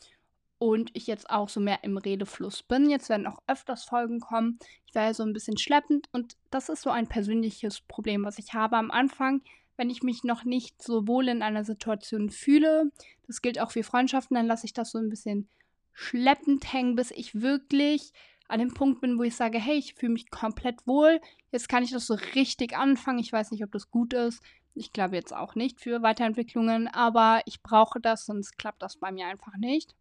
und 0.59 0.91
ich 0.95 1.07
jetzt 1.07 1.31
auch 1.31 1.49
so 1.49 1.61
mehr 1.61 1.85
im 1.85 1.97
Redefluss 1.97 2.63
bin. 2.63 2.91
Jetzt 2.91 3.09
werden 3.09 3.27
auch 3.27 3.39
öfters 3.47 3.85
Folgen 3.85 4.21
kommen. 4.21 4.59
Ich 4.87 4.95
war 4.95 5.05
ja 5.05 5.15
so 5.15 5.23
ein 5.23 5.33
bisschen 5.33 5.57
schleppend 5.57 6.09
und 6.13 6.37
das 6.51 6.69
ist 6.69 6.83
so 6.83 6.91
ein 6.91 7.07
persönliches 7.07 7.81
Problem, 7.83 8.25
was 8.25 8.39
ich 8.39 8.55
habe 8.55 8.77
am 8.77 8.91
Anfang, 8.91 9.43
wenn 9.77 9.91
ich 9.91 10.03
mich 10.03 10.25
noch 10.25 10.45
nicht 10.45 10.83
so 10.83 11.07
wohl 11.07 11.29
in 11.29 11.43
einer 11.43 11.65
Situation 11.65 12.31
fühle. 12.31 12.91
Das 13.27 13.43
gilt 13.43 13.61
auch 13.61 13.71
für 13.71 13.85
Freundschaften, 13.85 14.35
dann 14.35 14.47
lasse 14.47 14.67
ich 14.67 14.73
das 14.73 14.91
so 14.91 14.99
ein 14.99 15.09
bisschen 15.09 15.49
schleppend 15.93 16.73
hängen, 16.73 16.97
bis 16.97 17.11
ich 17.11 17.41
wirklich 17.41 18.13
an 18.49 18.61
dem 18.61 18.73
Punkt 18.73 19.01
bin, 19.01 19.19
wo 19.19 19.23
ich 19.23 19.37
sage, 19.37 19.59
hey, 19.59 19.77
ich 19.77 19.95
fühle 19.95 20.13
mich 20.13 20.31
komplett 20.31 20.87
wohl. 20.87 21.21
Jetzt 21.53 21.69
kann 21.69 21.83
ich 21.83 21.91
das 21.91 22.07
so 22.07 22.15
richtig 22.35 22.77
anfangen. 22.77 23.19
Ich 23.19 23.33
weiß 23.33 23.51
nicht, 23.51 23.63
ob 23.63 23.71
das 23.73 23.91
gut 23.91 24.15
ist. 24.15 24.43
Ich 24.75 24.93
glaube 24.93 25.17
jetzt 25.17 25.35
auch 25.35 25.55
nicht 25.55 25.81
für 25.81 26.03
Weiterentwicklungen, 26.03 26.89
aber 26.89 27.43
ich 27.47 27.63
brauche 27.63 28.01
das, 28.01 28.27
sonst 28.27 28.57
klappt 28.57 28.83
das 28.83 28.97
bei 28.97 29.13
mir 29.13 29.27
einfach 29.27 29.57
nicht. 29.57 29.95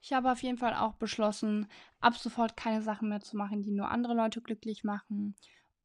Ich 0.00 0.12
habe 0.12 0.32
auf 0.32 0.42
jeden 0.42 0.58
Fall 0.58 0.74
auch 0.74 0.94
beschlossen, 0.94 1.66
ab 2.00 2.16
sofort 2.16 2.56
keine 2.56 2.82
Sachen 2.82 3.08
mehr 3.08 3.20
zu 3.20 3.36
machen, 3.36 3.62
die 3.62 3.72
nur 3.72 3.90
andere 3.90 4.14
Leute 4.14 4.40
glücklich 4.40 4.82
machen. 4.84 5.34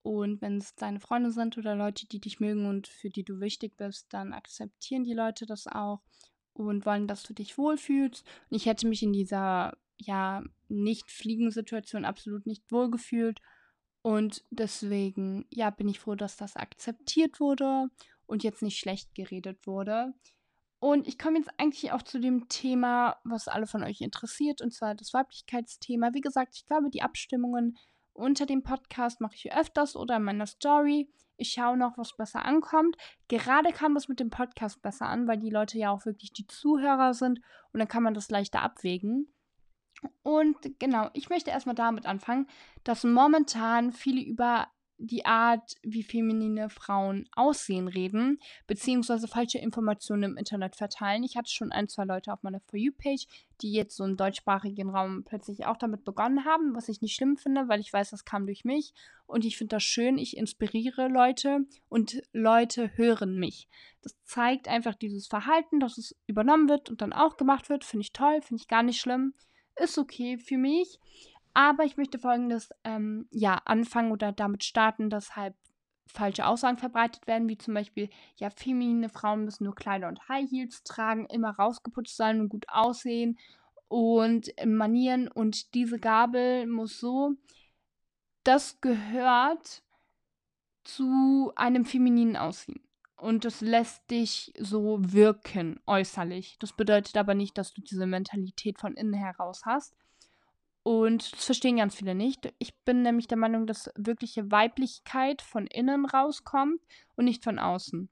Und 0.04 0.42
wenn 0.42 0.58
es 0.58 0.76
deine 0.76 1.00
Freunde 1.00 1.32
sind 1.32 1.58
oder 1.58 1.76
Leute, 1.76 2.08
die 2.08 2.20
dich 2.20 2.40
mögen 2.40 2.68
und 2.68 2.88
für 2.88 3.10
die 3.10 3.24
du 3.24 3.40
wichtig 3.40 3.76
bist, 3.76 4.14
dann 4.14 4.34
akzeptieren 4.34 5.04
die 5.04 5.14
Leute 5.14 5.46
das 5.46 5.68
auch 5.68 6.02
und 6.54 6.86
wollen, 6.86 7.08
dass 7.08 7.24
du 7.24 7.34
dich 7.34 7.58
wohlfühlst. 7.58 8.26
Und 8.50 8.56
ich 8.56 8.68
hätte 8.68 8.88
mich 8.88 9.04
in 9.04 9.14
dieser 9.14 9.78
ja 9.98 10.44
nicht 10.68 11.10
fliegen 11.12 11.52
Situation 11.52 12.06
absolut 12.06 12.46
nicht 12.46 12.70
wohlgefühlt 12.72 13.42
und 14.02 14.44
deswegen 14.52 15.46
ja 15.50 15.70
bin 15.70 15.88
ich 15.88 16.00
froh, 16.00 16.16
dass 16.16 16.38
das 16.38 16.56
akzeptiert 16.56 17.40
wurde 17.40 17.88
und 18.26 18.44
jetzt 18.44 18.62
nicht 18.62 18.78
schlecht 18.78 19.16
geredet 19.16 19.66
wurde. 19.66 20.14
Und 20.80 21.08
ich 21.08 21.18
komme 21.18 21.40
jetzt 21.40 21.52
eigentlich 21.58 21.92
auch 21.92 22.04
zu 22.04 22.20
dem 22.20 22.48
Thema, 22.50 23.18
was 23.24 23.48
alle 23.48 23.66
von 23.66 23.84
euch 23.84 24.02
interessiert, 24.02 24.62
und 24.62 24.74
zwar 24.74 24.94
das 24.94 25.14
Weiblichkeitsthema. 25.14 26.14
Wie 26.14 26.22
gesagt, 26.22 26.56
ich 26.56 26.66
glaube, 26.66 26.90
die 26.90 27.02
Abstimmungen 27.02 27.78
unter 28.14 28.46
dem 28.46 28.64
Podcast 28.64 29.20
mache 29.22 29.36
ich 29.36 29.54
öfters 29.54 29.96
oder 29.96 30.18
in 30.18 30.24
meiner 30.24 30.46
Story. 30.46 31.10
Ich 31.38 31.52
schaue 31.52 31.78
noch, 31.78 31.98
was 31.98 32.16
besser 32.16 32.46
ankommt. 32.46 32.96
Gerade 33.28 33.74
kam 33.74 33.94
das 33.94 34.08
mit 34.08 34.20
dem 34.20 34.30
Podcast 34.30 34.82
besser 34.82 35.08
an, 35.08 35.28
weil 35.28 35.38
die 35.38 35.50
Leute 35.50 35.78
ja 35.78 35.92
auch 35.92 36.06
wirklich 36.06 36.32
die 36.32 36.48
Zuhörer 36.48 37.14
sind 37.14 37.42
und 37.74 37.80
dann 37.80 37.90
kann 37.90 38.04
man 38.04 38.14
das 38.14 38.30
leichter 38.30 38.62
abwägen. 38.62 39.28
Und 40.24 40.58
genau, 40.80 41.10
ich 41.14 41.30
möchte 41.30 41.52
erstmal 41.52 41.76
damit 41.76 42.06
anfangen, 42.06 42.48
dass 42.84 43.04
momentan 43.04 43.92
viele 43.92 44.22
über 44.22 44.68
die 44.98 45.26
Art, 45.26 45.76
wie 45.84 46.04
feminine 46.04 46.70
Frauen 46.70 47.28
aussehen, 47.34 47.88
reden, 47.88 48.40
beziehungsweise 48.68 49.28
falsche 49.28 49.58
Informationen 49.58 50.24
im 50.24 50.38
Internet 50.38 50.76
verteilen. 50.76 51.24
Ich 51.24 51.36
hatte 51.36 51.52
schon 51.52 51.72
ein, 51.72 51.88
zwei 51.88 52.06
Leute 52.06 52.32
auf 52.32 52.44
meiner 52.44 52.62
For 52.62 52.80
You-Page, 52.80 53.28
die 53.62 53.74
jetzt 53.74 53.96
so 53.96 54.04
im 54.06 54.18
deutschsprachigen 54.18 54.90
Raum 54.90 55.24
plötzlich 55.26 55.66
auch 55.66 55.78
damit 55.78 56.06
begonnen 56.06 56.46
haben, 56.46 56.76
was 56.76 56.90
ich 56.90 57.02
nicht 57.02 57.16
schlimm 57.16 57.38
finde, 57.38 57.68
weil 57.68 57.80
ich 57.80 57.92
weiß, 57.92 58.12
das 58.12 58.26
kam 58.26 58.46
durch 58.46 58.64
mich. 58.64 58.94
Und 59.28 59.44
ich 59.44 59.58
finde 59.58 59.76
das 59.76 59.84
schön, 59.84 60.18
ich 60.18 60.38
inspiriere 60.38 61.08
Leute 61.08 61.66
und 61.90 62.22
Leute 62.32 62.96
hören 62.96 63.38
mich. 63.38 63.68
Das 64.02 64.16
zeigt 64.24 64.68
einfach 64.68 64.96
dieses 64.96 65.28
Verhalten, 65.28 65.80
dass 65.80 65.98
es 65.98 66.16
übernommen 66.28 66.70
wird 66.70 66.90
und 66.90 67.02
dann 67.02 67.14
auch 67.14 67.38
gemacht 67.38 67.70
wird. 67.70 67.84
Finde 67.84 68.04
ich 68.04 68.14
toll, 68.14 68.42
finde 68.42 68.62
ich 68.62 68.68
gar 68.68 68.84
nicht 68.84 69.00
schlimm. 69.00 69.34
Ist 69.78 69.98
okay 69.98 70.38
für 70.38 70.58
mich. 70.58 71.00
Aber 71.56 71.86
ich 71.86 71.96
möchte 71.96 72.20
folgendes 72.20 72.70
ähm, 72.84 73.28
ja, 73.32 73.62
anfangen 73.64 74.12
oder 74.12 74.34
damit 74.34 74.66
starten, 74.66 75.10
dass 75.10 75.38
halt 75.38 75.56
falsche 76.06 76.46
Aussagen 76.46 76.78
verbreitet 76.78 77.26
werden, 77.28 77.48
wie 77.48 77.58
zum 77.58 77.74
Beispiel, 77.74 78.10
ja, 78.36 78.50
feminine 78.50 79.08
Frauen 79.08 79.46
müssen 79.46 79.64
nur 79.64 79.74
Kleider 79.74 80.10
und 80.10 80.28
High 80.28 80.52
Heels 80.52 80.84
tragen, 80.84 81.26
immer 81.28 81.52
rausgeputzt 81.52 82.18
sein 82.18 82.42
und 82.42 82.50
gut 82.50 82.66
aussehen 82.68 83.40
und 83.88 84.52
Manieren 84.66 85.30
und 85.30 85.74
diese 85.74 85.98
Gabel 85.98 86.68
muss 86.68 87.00
so. 87.00 87.32
Das 88.44 88.82
gehört 88.82 89.82
zu 90.84 91.54
einem 91.56 91.86
femininen 91.86 92.36
Aussehen. 92.36 92.82
Und 93.16 93.46
das 93.46 93.62
lässt 93.62 94.12
dich 94.12 94.54
so 94.60 94.98
wirken, 95.00 95.80
äußerlich. 95.88 96.58
Das 96.60 96.74
bedeutet 96.74 97.16
aber 97.16 97.34
nicht, 97.34 97.58
dass 97.58 97.74
du 97.74 97.82
diese 97.82 98.06
Mentalität 98.06 98.78
von 98.78 98.96
innen 98.96 99.14
heraus 99.14 99.62
hast. 99.66 99.96
Und 100.88 101.34
das 101.34 101.46
verstehen 101.46 101.78
ganz 101.78 101.96
viele 101.96 102.14
nicht. 102.14 102.54
Ich 102.60 102.78
bin 102.84 103.02
nämlich 103.02 103.26
der 103.26 103.40
Meinung, 103.40 103.66
dass 103.66 103.90
wirkliche 103.96 104.52
Weiblichkeit 104.52 105.42
von 105.42 105.66
innen 105.66 106.06
rauskommt 106.06 106.80
und 107.16 107.26
nicht 107.26 107.44
von 107.44 107.58
außen. 107.58 108.08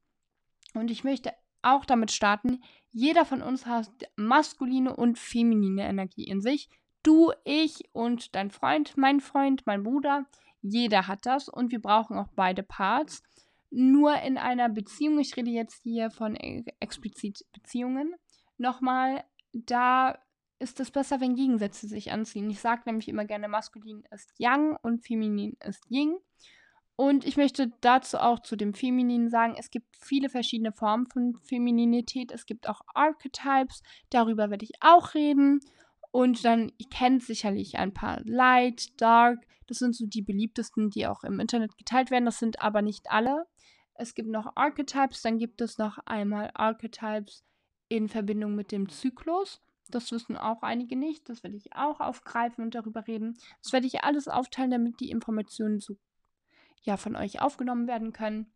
Und 0.74 0.90
ich 0.90 1.04
möchte 1.04 1.34
auch 1.62 1.86
damit 1.86 2.12
starten, 2.12 2.64
jeder 2.90 3.26
von 3.26 3.44
uns 3.44 3.68
hat 3.68 3.92
maskuline 4.16 4.96
und 4.96 5.20
feminine 5.20 5.88
Energie 5.88 6.24
in 6.24 6.42
sich. 6.42 6.68
Du, 7.04 7.32
ich 7.44 7.84
und 7.92 8.34
dein 8.34 8.50
Freund, 8.50 8.98
mein 8.98 9.20
Freund, 9.20 9.68
mein 9.68 9.84
Bruder, 9.84 10.26
jeder 10.64 11.08
hat 11.08 11.28
das 11.28 11.50
und 11.50 11.72
wir 11.72 11.80
brauchen 11.80 12.18
auch 12.18 12.30
beide 12.36 12.64
Parts. 12.64 13.22
Nur 13.70 14.20
in 14.22 14.40
einer 14.40 14.70
Beziehung, 14.70 15.20
ich 15.20 15.38
rede 15.38 15.52
jetzt 15.52 15.84
hier 15.84 16.10
von 16.10 16.36
e-, 16.36 16.66
explizit 16.80 17.46
Beziehungen, 17.54 18.16
nochmal, 18.58 19.24
da 19.52 20.18
ist 20.64 20.80
es 20.80 20.90
besser, 20.90 21.20
wenn 21.20 21.36
Gegensätze 21.36 21.88
sich 21.88 22.12
anziehen. 22.12 22.50
Ich 22.50 22.62
sage 22.62 22.84
nämlich 22.86 23.10
immer 23.10 23.26
gerne, 23.26 23.48
maskulin 23.48 24.04
ist 24.12 24.34
Yang 24.40 24.78
und 24.82 25.06
feminin 25.06 25.58
ist 25.64 25.84
Ying. 25.90 26.16
Und 26.96 27.26
ich 27.26 27.38
möchte 27.38 27.72
dazu 27.82 28.18
auch 28.18 28.40
zu 28.40 28.56
dem 28.56 28.74
Femininen 28.74 29.30
sagen, 29.30 29.56
es 29.58 29.72
gibt 29.72 29.98
viele 29.98 30.30
verschiedene 30.30 30.72
Formen 30.72 31.08
von 31.08 31.36
Femininität. 31.42 32.32
Es 32.32 32.46
gibt 32.46 32.70
auch 32.70 32.82
Archetypes, 32.94 33.82
darüber 34.10 34.50
werde 34.50 34.64
ich 34.64 34.74
auch 34.80 35.14
reden. 35.16 35.60
Und 36.12 36.46
dann, 36.46 36.72
ihr 36.78 36.88
kennt 36.90 37.24
sicherlich 37.24 37.78
ein 37.78 37.94
paar 37.94 38.22
Light, 38.24 39.02
Dark, 39.02 39.46
das 39.68 39.80
sind 39.80 39.96
so 39.96 40.06
die 40.06 40.22
beliebtesten, 40.22 40.92
die 40.92 41.08
auch 41.08 41.24
im 41.24 41.40
Internet 41.40 41.78
geteilt 41.78 42.12
werden. 42.12 42.26
Das 42.26 42.38
sind 42.38 42.62
aber 42.62 42.82
nicht 42.82 43.10
alle. 43.10 43.48
Es 43.96 44.14
gibt 44.14 44.30
noch 44.30 44.56
Archetypes, 44.56 45.22
dann 45.22 45.40
gibt 45.40 45.62
es 45.62 45.78
noch 45.78 45.98
einmal 46.06 46.52
Archetypes 46.54 47.44
in 47.90 48.08
Verbindung 48.10 48.56
mit 48.56 48.72
dem 48.72 48.90
Zyklus. 48.90 49.62
Das 49.94 50.12
wissen 50.12 50.38
auch 50.38 50.64
einige 50.64 50.96
nicht. 50.96 51.30
Das 51.30 51.44
werde 51.44 51.56
ich 51.56 51.76
auch 51.76 52.00
aufgreifen 52.00 52.64
und 52.64 52.74
darüber 52.74 53.06
reden. 53.06 53.38
Das 53.62 53.74
werde 53.74 53.86
ich 53.86 54.04
alles 54.04 54.28
aufteilen, 54.28 54.72
damit 54.72 55.00
die 55.00 55.12
Informationen 55.12 55.80
so 55.80 55.96
ja, 56.82 56.98
von 56.98 57.16
euch 57.16 57.42
aufgenommen 57.42 57.88
werden 57.88 58.12
können. 58.12 58.52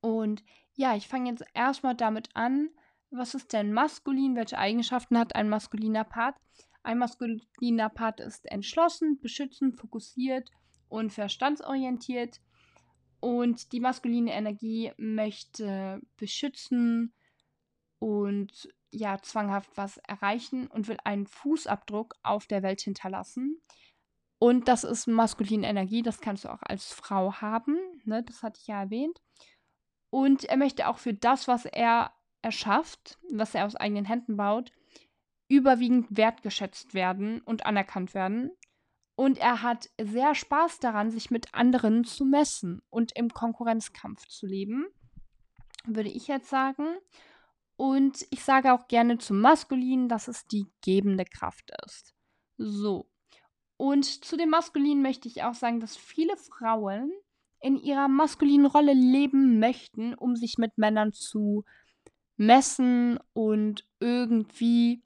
Und 0.00 0.44
ja, 0.74 0.96
ich 0.96 1.08
fange 1.08 1.30
jetzt 1.30 1.44
erstmal 1.54 1.94
damit 1.94 2.30
an, 2.34 2.70
was 3.10 3.34
ist 3.34 3.52
denn 3.52 3.72
maskulin? 3.72 4.36
Welche 4.36 4.58
Eigenschaften 4.58 5.18
hat 5.18 5.34
ein 5.34 5.48
maskuliner 5.48 6.04
Part? 6.04 6.36
Ein 6.82 6.98
maskuliner 6.98 7.88
Part 7.88 8.20
ist 8.20 8.46
entschlossen, 8.46 9.18
beschützend, 9.20 9.78
fokussiert 9.78 10.50
und 10.88 11.12
verstandsorientiert. 11.12 12.40
Und 13.20 13.72
die 13.72 13.80
maskuline 13.80 14.32
Energie 14.32 14.92
möchte 14.98 16.00
beschützen 16.16 17.14
und 17.98 18.68
ja 18.94 19.18
zwanghaft 19.20 19.70
was 19.76 19.98
erreichen 19.98 20.66
und 20.66 20.88
will 20.88 20.98
einen 21.04 21.26
Fußabdruck 21.26 22.14
auf 22.22 22.46
der 22.46 22.62
Welt 22.62 22.80
hinterlassen. 22.80 23.60
Und 24.38 24.68
das 24.68 24.84
ist 24.84 25.06
maskuline 25.06 25.66
Energie, 25.66 26.02
das 26.02 26.20
kannst 26.20 26.44
du 26.44 26.48
auch 26.50 26.62
als 26.62 26.92
Frau 26.92 27.34
haben, 27.40 27.78
ne? 28.04 28.22
das 28.22 28.42
hatte 28.42 28.60
ich 28.60 28.66
ja 28.66 28.82
erwähnt. 28.82 29.20
Und 30.10 30.44
er 30.44 30.56
möchte 30.56 30.88
auch 30.88 30.98
für 30.98 31.14
das, 31.14 31.48
was 31.48 31.64
er 31.64 32.12
erschafft, 32.42 33.18
was 33.32 33.54
er 33.54 33.66
aus 33.66 33.74
eigenen 33.74 34.04
Händen 34.04 34.36
baut, 34.36 34.70
überwiegend 35.48 36.16
wertgeschätzt 36.16 36.94
werden 36.94 37.40
und 37.40 37.66
anerkannt 37.66 38.14
werden. 38.14 38.50
Und 39.16 39.38
er 39.38 39.62
hat 39.62 39.90
sehr 40.00 40.34
Spaß 40.34 40.80
daran, 40.80 41.10
sich 41.10 41.30
mit 41.30 41.54
anderen 41.54 42.04
zu 42.04 42.24
messen 42.24 42.82
und 42.90 43.12
im 43.16 43.30
Konkurrenzkampf 43.30 44.26
zu 44.26 44.46
leben, 44.46 44.86
würde 45.86 46.10
ich 46.10 46.26
jetzt 46.26 46.48
sagen. 46.48 46.96
Und 47.76 48.26
ich 48.30 48.44
sage 48.44 48.72
auch 48.72 48.86
gerne 48.88 49.18
zum 49.18 49.40
Maskulin, 49.40 50.08
dass 50.08 50.28
es 50.28 50.46
die 50.46 50.66
gebende 50.82 51.24
Kraft 51.24 51.72
ist. 51.84 52.14
So. 52.56 53.08
Und 53.76 54.04
zu 54.04 54.36
dem 54.36 54.50
Maskulin 54.50 55.02
möchte 55.02 55.28
ich 55.28 55.42
auch 55.42 55.54
sagen, 55.54 55.80
dass 55.80 55.96
viele 55.96 56.36
Frauen 56.36 57.12
in 57.60 57.76
ihrer 57.76 58.08
maskulinen 58.08 58.66
Rolle 58.66 58.92
leben 58.92 59.58
möchten, 59.58 60.14
um 60.14 60.36
sich 60.36 60.58
mit 60.58 60.78
Männern 60.78 61.12
zu 61.12 61.64
messen 62.36 63.18
und 63.32 63.86
irgendwie 64.00 65.02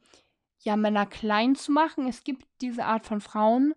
ja 0.58 0.76
Männer 0.76 1.06
klein 1.06 1.54
zu 1.54 1.72
machen. 1.72 2.06
Es 2.06 2.24
gibt 2.24 2.46
diese 2.60 2.84
Art 2.84 3.06
von 3.06 3.20
Frauen 3.20 3.74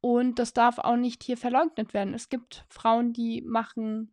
und 0.00 0.38
das 0.38 0.52
darf 0.52 0.78
auch 0.78 0.96
nicht 0.96 1.22
hier 1.22 1.36
verleugnet 1.36 1.94
werden. 1.94 2.14
Es 2.14 2.28
gibt 2.28 2.64
Frauen, 2.68 3.12
die 3.12 3.42
machen 3.42 4.12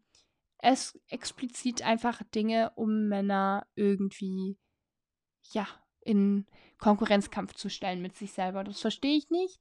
es 0.60 1.00
explizit 1.08 1.82
einfach 1.82 2.22
Dinge, 2.36 2.72
um 2.76 3.08
Männer 3.08 3.66
irgendwie, 3.76 4.58
ja, 5.52 5.68
in 6.02 6.46
Konkurrenzkampf 6.80 7.54
zu 7.56 7.70
stellen 7.70 8.02
mit 8.02 8.18
sich 8.18 8.32
selber. 8.34 8.64
Das 8.64 8.80
verstehe 8.80 9.18
ich 9.18 9.30
nicht. 9.30 9.60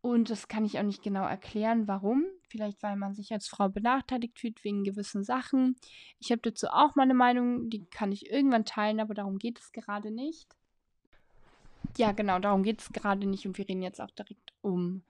Und 0.00 0.30
das 0.30 0.46
kann 0.48 0.64
ich 0.64 0.78
auch 0.78 0.84
nicht 0.84 1.02
genau 1.02 1.26
erklären, 1.26 1.88
warum. 1.88 2.24
vielleicht 2.48 2.82
weil 2.82 2.96
man 2.96 3.14
sich 3.14 3.32
als 3.32 3.46
Frau 3.46 3.68
benachteiligt 3.68 4.38
fühlt 4.38 4.62
wegen 4.64 4.84
gewissen 4.84 5.22
Sachen. 5.22 5.76
Ich 6.18 6.30
habe 6.30 6.40
dazu 6.42 6.68
auch 6.68 6.94
meine 6.94 7.14
Meinung, 7.14 7.68
die 7.68 7.84
kann 7.86 8.10
ich 8.10 8.30
irgendwann 8.30 8.64
teilen, 8.64 9.00
aber 9.00 9.14
darum 9.14 9.38
geht 9.38 9.58
es 9.58 9.72
gerade 9.72 10.10
nicht. 10.10 10.56
Ja, 11.96 12.12
genau, 12.12 12.38
darum 12.38 12.62
geht 12.62 12.80
es 12.80 12.92
gerade 12.92 13.26
nicht 13.26 13.46
und 13.46 13.58
wir 13.58 13.68
reden 13.68 13.82
jetzt 13.82 14.00
auch 14.00 14.10
direkt 14.10 14.54
um 14.60 15.02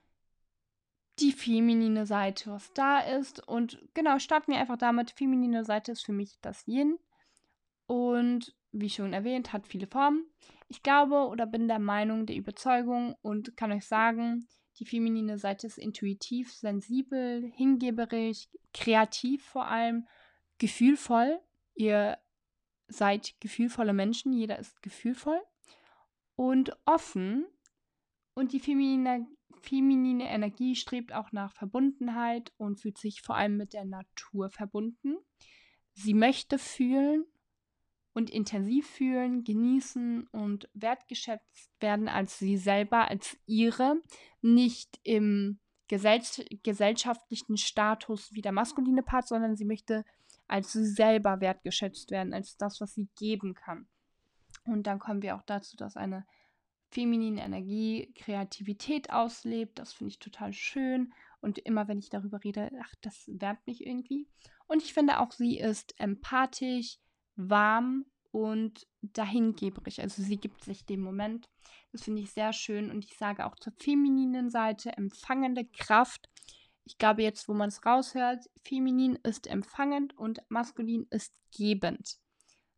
die 1.20 1.32
feminine 1.32 2.06
Seite, 2.06 2.50
was 2.50 2.72
da 2.72 3.00
ist. 3.00 3.46
Und 3.46 3.78
genau, 3.94 4.18
starten 4.18 4.52
wir 4.52 4.58
einfach 4.58 4.78
damit. 4.78 5.10
Feminine 5.10 5.64
Seite 5.64 5.92
ist 5.92 6.04
für 6.04 6.12
mich 6.12 6.38
das 6.40 6.66
Yin. 6.66 6.98
Und 7.86 8.54
wie 8.72 8.90
schon 8.90 9.12
erwähnt, 9.12 9.52
hat 9.52 9.66
viele 9.66 9.86
Formen. 9.86 10.24
Ich 10.68 10.82
glaube 10.82 11.28
oder 11.28 11.46
bin 11.46 11.68
der 11.68 11.78
Meinung, 11.78 12.26
der 12.26 12.36
Überzeugung 12.36 13.16
und 13.22 13.56
kann 13.56 13.72
euch 13.72 13.86
sagen, 13.86 14.46
die 14.78 14.84
feminine 14.84 15.38
Seite 15.38 15.66
ist 15.66 15.78
intuitiv, 15.78 16.52
sensibel, 16.52 17.50
hingeberisch, 17.54 18.48
kreativ 18.72 19.44
vor 19.44 19.66
allem, 19.66 20.06
gefühlvoll. 20.58 21.40
Ihr 21.74 22.18
seid 22.86 23.34
gefühlvolle 23.40 23.92
Menschen, 23.92 24.32
jeder 24.32 24.58
ist 24.58 24.82
gefühlvoll 24.82 25.40
und 26.36 26.76
offen. 26.84 27.46
Und 28.34 28.52
die 28.52 28.60
feminine, 28.60 29.26
feminine 29.62 30.28
Energie 30.28 30.74
strebt 30.74 31.12
auch 31.12 31.32
nach 31.32 31.52
Verbundenheit 31.52 32.52
und 32.56 32.80
fühlt 32.80 32.98
sich 32.98 33.22
vor 33.22 33.36
allem 33.36 33.56
mit 33.56 33.72
der 33.72 33.84
Natur 33.84 34.50
verbunden. 34.50 35.16
Sie 35.94 36.14
möchte 36.14 36.58
fühlen 36.58 37.24
und 38.12 38.30
intensiv 38.30 38.88
fühlen, 38.88 39.44
genießen 39.44 40.26
und 40.28 40.68
wertgeschätzt 40.74 41.70
werden 41.80 42.08
als 42.08 42.38
sie 42.38 42.56
selber, 42.56 43.08
als 43.08 43.38
ihre, 43.46 44.00
nicht 44.40 44.98
im 45.02 45.58
gesell 45.88 46.20
gesellschaftlichen 46.62 47.56
Status 47.56 48.32
wie 48.32 48.42
der 48.42 48.52
maskuline 48.52 49.02
Part, 49.02 49.28
sondern 49.28 49.56
sie 49.56 49.64
möchte 49.64 50.04
als 50.48 50.72
sie 50.72 50.86
selber 50.86 51.40
wertgeschätzt 51.40 52.10
werden, 52.10 52.32
als 52.32 52.56
das, 52.56 52.80
was 52.80 52.94
sie 52.94 53.08
geben 53.16 53.54
kann. 53.54 53.86
Und 54.64 54.86
dann 54.86 54.98
kommen 54.98 55.22
wir 55.22 55.36
auch 55.36 55.42
dazu, 55.42 55.76
dass 55.76 55.96
eine 55.96 56.26
feminine 56.90 57.42
Energie 57.42 58.12
Kreativität 58.14 59.10
auslebt. 59.10 59.78
Das 59.78 59.92
finde 59.92 60.10
ich 60.10 60.18
total 60.18 60.52
schön. 60.52 61.12
Und 61.40 61.58
immer 61.58 61.88
wenn 61.88 61.98
ich 61.98 62.10
darüber 62.10 62.42
rede, 62.42 62.70
ach, 62.82 62.94
das 63.00 63.24
wärmt 63.28 63.66
mich 63.66 63.86
irgendwie. 63.86 64.26
Und 64.66 64.82
ich 64.82 64.92
finde 64.92 65.20
auch, 65.20 65.32
sie 65.32 65.58
ist 65.58 65.94
empathisch, 65.98 66.98
warm 67.36 68.06
und 68.30 68.86
dahingeberig. 69.02 70.00
Also 70.00 70.22
sie 70.22 70.36
gibt 70.36 70.64
sich 70.64 70.84
dem 70.84 71.00
Moment. 71.00 71.48
Das 71.92 72.04
finde 72.04 72.22
ich 72.22 72.32
sehr 72.32 72.52
schön. 72.52 72.90
Und 72.90 73.04
ich 73.04 73.16
sage 73.16 73.46
auch 73.46 73.56
zur 73.56 73.72
femininen 73.78 74.50
Seite 74.50 74.96
empfangende 74.96 75.64
Kraft. 75.64 76.28
Ich 76.84 76.98
glaube 76.98 77.22
jetzt, 77.22 77.48
wo 77.48 77.54
man 77.54 77.68
es 77.68 77.84
raushört, 77.84 78.46
feminin 78.64 79.16
ist 79.22 79.46
empfangend 79.46 80.16
und 80.16 80.40
maskulin 80.48 81.06
ist 81.10 81.34
gebend. 81.56 82.16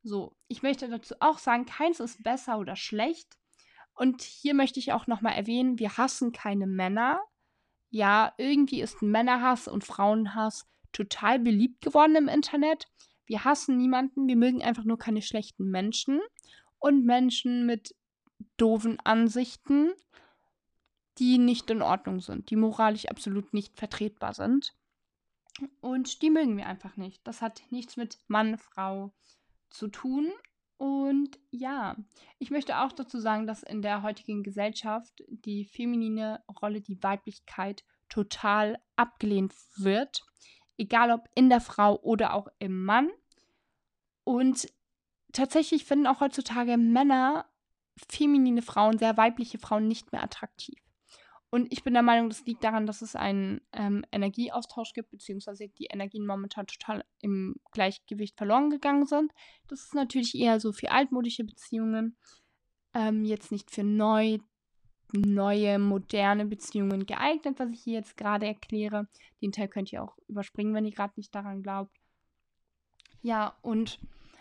So, 0.02 0.36
ich 0.48 0.62
möchte 0.62 0.88
dazu 0.88 1.14
auch 1.20 1.38
sagen, 1.38 1.66
keins 1.66 2.00
ist 2.00 2.22
besser 2.22 2.58
oder 2.58 2.74
schlecht. 2.74 3.36
Und 3.94 4.22
hier 4.22 4.54
möchte 4.54 4.78
ich 4.78 4.92
auch 4.92 5.06
nochmal 5.06 5.34
erwähnen, 5.34 5.78
wir 5.78 5.96
hassen 5.96 6.32
keine 6.32 6.66
Männer. 6.66 7.20
Ja, 7.90 8.32
irgendwie 8.38 8.80
ist 8.80 9.02
Männerhass 9.02 9.68
und 9.68 9.84
Frauenhass 9.84 10.66
total 10.92 11.38
beliebt 11.38 11.82
geworden 11.82 12.16
im 12.16 12.28
Internet. 12.28 12.86
Wir 13.26 13.44
hassen 13.44 13.76
niemanden, 13.76 14.26
wir 14.26 14.36
mögen 14.36 14.62
einfach 14.62 14.84
nur 14.84 14.98
keine 14.98 15.22
schlechten 15.22 15.70
Menschen 15.70 16.20
und 16.78 17.04
Menschen 17.04 17.66
mit 17.66 17.94
doofen 18.56 18.98
Ansichten, 19.00 19.92
die 21.18 21.38
nicht 21.38 21.70
in 21.70 21.82
Ordnung 21.82 22.20
sind, 22.20 22.50
die 22.50 22.56
moralisch 22.56 23.06
absolut 23.06 23.52
nicht 23.52 23.76
vertretbar 23.76 24.34
sind. 24.34 24.74
Und 25.80 26.22
die 26.22 26.30
mögen 26.30 26.56
wir 26.56 26.66
einfach 26.66 26.96
nicht. 26.96 27.20
Das 27.26 27.42
hat 27.42 27.62
nichts 27.70 27.96
mit 27.96 28.18
Mann, 28.28 28.56
Frau 28.56 29.12
zu 29.68 29.88
tun. 29.88 30.32
Und 30.80 31.38
ja, 31.50 31.94
ich 32.38 32.50
möchte 32.50 32.78
auch 32.78 32.92
dazu 32.92 33.18
sagen, 33.18 33.46
dass 33.46 33.62
in 33.62 33.82
der 33.82 34.02
heutigen 34.02 34.42
Gesellschaft 34.42 35.22
die 35.28 35.66
feminine 35.66 36.42
Rolle, 36.60 36.80
die 36.80 37.02
Weiblichkeit 37.02 37.84
total 38.08 38.78
abgelehnt 38.96 39.52
wird 39.76 40.22
egal 40.80 41.10
ob 41.10 41.28
in 41.34 41.50
der 41.50 41.60
Frau 41.60 42.00
oder 42.00 42.32
auch 42.34 42.48
im 42.58 42.84
Mann. 42.84 43.10
Und 44.24 44.66
tatsächlich 45.32 45.84
finden 45.84 46.06
auch 46.06 46.20
heutzutage 46.20 46.78
Männer 46.78 47.46
feminine 48.08 48.62
Frauen, 48.62 48.98
sehr 48.98 49.16
weibliche 49.18 49.58
Frauen 49.58 49.86
nicht 49.86 50.10
mehr 50.10 50.24
attraktiv. 50.24 50.80
Und 51.50 51.72
ich 51.72 51.82
bin 51.82 51.94
der 51.94 52.02
Meinung, 52.02 52.28
das 52.28 52.46
liegt 52.46 52.62
daran, 52.62 52.86
dass 52.86 53.02
es 53.02 53.16
einen 53.16 53.60
ähm, 53.72 54.04
Energieaustausch 54.12 54.92
gibt, 54.92 55.10
beziehungsweise 55.10 55.68
die 55.68 55.86
Energien 55.86 56.24
momentan 56.24 56.66
total 56.66 57.04
im 57.20 57.56
Gleichgewicht 57.72 58.36
verloren 58.36 58.70
gegangen 58.70 59.06
sind. 59.06 59.32
Das 59.66 59.80
ist 59.80 59.94
natürlich 59.94 60.36
eher 60.36 60.60
so 60.60 60.72
für 60.72 60.92
altmodische 60.92 61.44
Beziehungen, 61.44 62.16
ähm, 62.94 63.24
jetzt 63.24 63.50
nicht 63.50 63.70
für 63.70 63.82
neu 63.82 64.38
neue, 65.12 65.78
moderne 65.78 66.46
Beziehungen 66.46 67.06
geeignet, 67.06 67.58
was 67.58 67.70
ich 67.70 67.82
hier 67.82 67.94
jetzt 67.94 68.16
gerade 68.16 68.46
erkläre. 68.46 69.08
Den 69.42 69.52
Teil 69.52 69.68
könnt 69.68 69.92
ihr 69.92 70.02
auch 70.02 70.16
überspringen, 70.28 70.74
wenn 70.74 70.84
ihr 70.84 70.92
gerade 70.92 71.14
nicht 71.16 71.34
daran 71.34 71.62
glaubt. 71.62 71.96
Ja, 73.22 73.58
und 73.62 73.98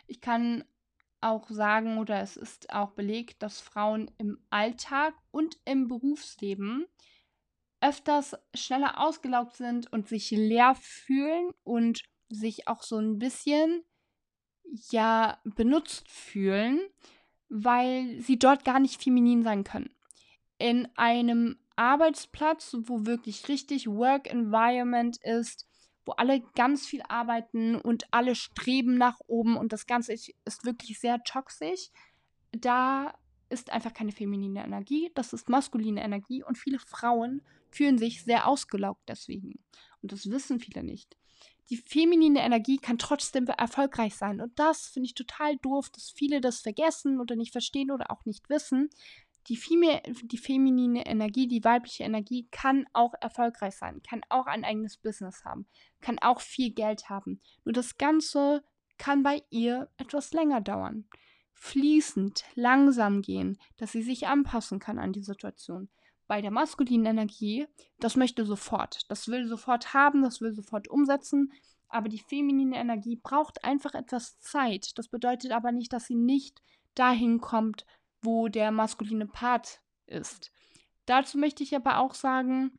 ich 0.08 0.22
kann 0.22 0.64
auch 1.22 1.50
sagen, 1.50 1.98
oder 1.98 2.22
es 2.22 2.38
ist 2.38 2.72
auch 2.72 2.92
belegt, 2.92 3.42
dass 3.44 3.60
Frauen 3.60 4.10
im 4.18 4.40
Alltag 4.50 5.14
und 5.32 5.58
im 5.66 5.88
Berufsleben 5.88 6.86
öfters 7.82 8.36
schneller 8.54 9.00
ausgelaugt 9.00 9.56
sind 9.56 9.92
und 9.92 10.08
sich 10.08 10.32
leer 10.32 10.76
fühlen 10.76 11.52
und 11.64 12.04
sich 12.30 12.68
auch 12.68 12.84
so 12.84 12.98
ein 12.98 13.20
bisschen 13.20 13.84
ja 14.92 15.40
benutzt 15.44 16.08
fühlen, 16.10 16.80
weil 17.48 18.20
sie 18.20 18.38
dort 18.38 18.66
gar 18.66 18.80
nicht 18.80 19.02
feminin 19.02 19.44
sein 19.44 19.64
können. 19.64 19.90
In 20.58 20.88
einem 20.96 21.58
Arbeitsplatz, 21.76 22.76
wo 22.82 23.06
wirklich 23.06 23.48
richtig 23.48 23.88
Work 23.88 24.30
Environment 24.30 25.18
ist, 25.24 25.69
wo 26.10 26.14
alle 26.14 26.42
ganz 26.56 26.88
viel 26.88 27.04
arbeiten 27.08 27.76
und 27.76 28.12
alle 28.12 28.34
streben 28.34 28.98
nach 28.98 29.20
oben 29.28 29.58
und 29.58 29.72
das 29.74 29.86
Ganze 29.86 30.14
ist, 30.14 30.34
ist 30.44 30.66
wirklich 30.66 31.00
sehr 31.00 31.24
toxisch, 31.24 31.92
da 32.52 33.14
ist 33.50 33.72
einfach 33.72 33.94
keine 33.94 34.12
feminine 34.12 34.64
Energie, 34.64 35.12
das 35.14 35.34
ist 35.34 35.50
maskuline 35.50 36.04
Energie 36.04 36.44
und 36.44 36.58
viele 36.58 36.80
Frauen 36.80 37.44
fühlen 37.70 38.00
sich 38.00 38.24
sehr 38.24 38.48
ausgelaugt 38.48 39.04
deswegen. 39.08 39.60
Und 40.02 40.12
das 40.12 40.32
wissen 40.32 40.60
viele 40.60 40.84
nicht. 40.84 41.16
Die 41.70 41.78
feminine 41.78 42.40
Energie 42.40 42.78
kann 42.78 42.98
trotzdem 42.98 43.46
erfolgreich 43.46 44.16
sein. 44.16 44.42
Und 44.42 44.58
das 44.58 44.88
finde 44.88 45.06
ich 45.06 45.14
total 45.14 45.58
doof, 45.58 45.92
dass 45.92 46.10
viele 46.10 46.42
das 46.42 46.62
vergessen 46.62 47.20
oder 47.20 47.36
nicht 47.36 47.52
verstehen 47.52 47.92
oder 47.92 48.10
auch 48.10 48.26
nicht 48.26 48.50
wissen, 48.50 48.90
die, 49.48 49.58
Femi 49.58 50.02
die 50.24 50.38
feminine 50.38 51.06
Energie, 51.06 51.48
die 51.48 51.64
weibliche 51.64 52.04
Energie 52.04 52.48
kann 52.52 52.86
auch 52.94 53.14
erfolgreich 53.20 53.76
sein, 53.76 54.02
kann 54.08 54.22
auch 54.30 54.46
ein 54.46 54.64
eigenes 54.64 54.98
Business 54.98 55.44
haben, 55.46 55.68
kann 56.02 56.20
auch 56.20 56.42
viel 56.42 56.72
Geld 56.72 57.10
haben. 57.10 57.42
Nur 57.64 57.74
das 57.74 57.98
Ganze 57.98 58.64
kann 58.98 59.24
bei 59.24 59.42
ihr 59.50 59.90
etwas 59.98 60.34
länger 60.34 60.62
dauern. 60.62 61.06
Fließend, 61.54 62.44
langsam 62.56 63.22
gehen, 63.22 63.58
dass 63.78 63.92
sie 63.92 64.02
sich 64.02 64.28
anpassen 64.28 64.80
kann 64.80 65.00
an 65.00 65.14
die 65.14 65.24
Situation. 65.24 65.90
Bei 66.28 66.42
der 66.42 66.52
maskulinen 66.52 67.08
Energie, 67.08 67.66
das 68.00 68.16
möchte 68.16 68.46
sofort, 68.46 69.10
das 69.10 69.28
will 69.30 69.48
sofort 69.48 69.94
haben, 69.94 70.22
das 70.22 70.42
will 70.42 70.54
sofort 70.54 70.88
umsetzen, 70.88 71.52
aber 71.88 72.08
die 72.08 72.20
feminine 72.20 72.78
Energie 72.78 73.16
braucht 73.16 73.64
einfach 73.64 73.96
etwas 73.96 74.40
Zeit. 74.40 74.92
Das 74.98 75.08
bedeutet 75.08 75.52
aber 75.52 75.72
nicht, 75.72 75.92
dass 75.92 76.06
sie 76.06 76.16
nicht 76.16 76.62
dahin 76.94 77.42
kommt, 77.42 77.86
wo 78.22 78.48
der 78.48 78.72
maskuline 78.72 79.28
Part 79.28 79.80
ist. 80.08 80.52
Dazu 81.06 81.38
möchte 81.38 81.64
ich 81.64 81.76
aber 81.76 82.00
auch 82.00 82.14
sagen, 82.14 82.78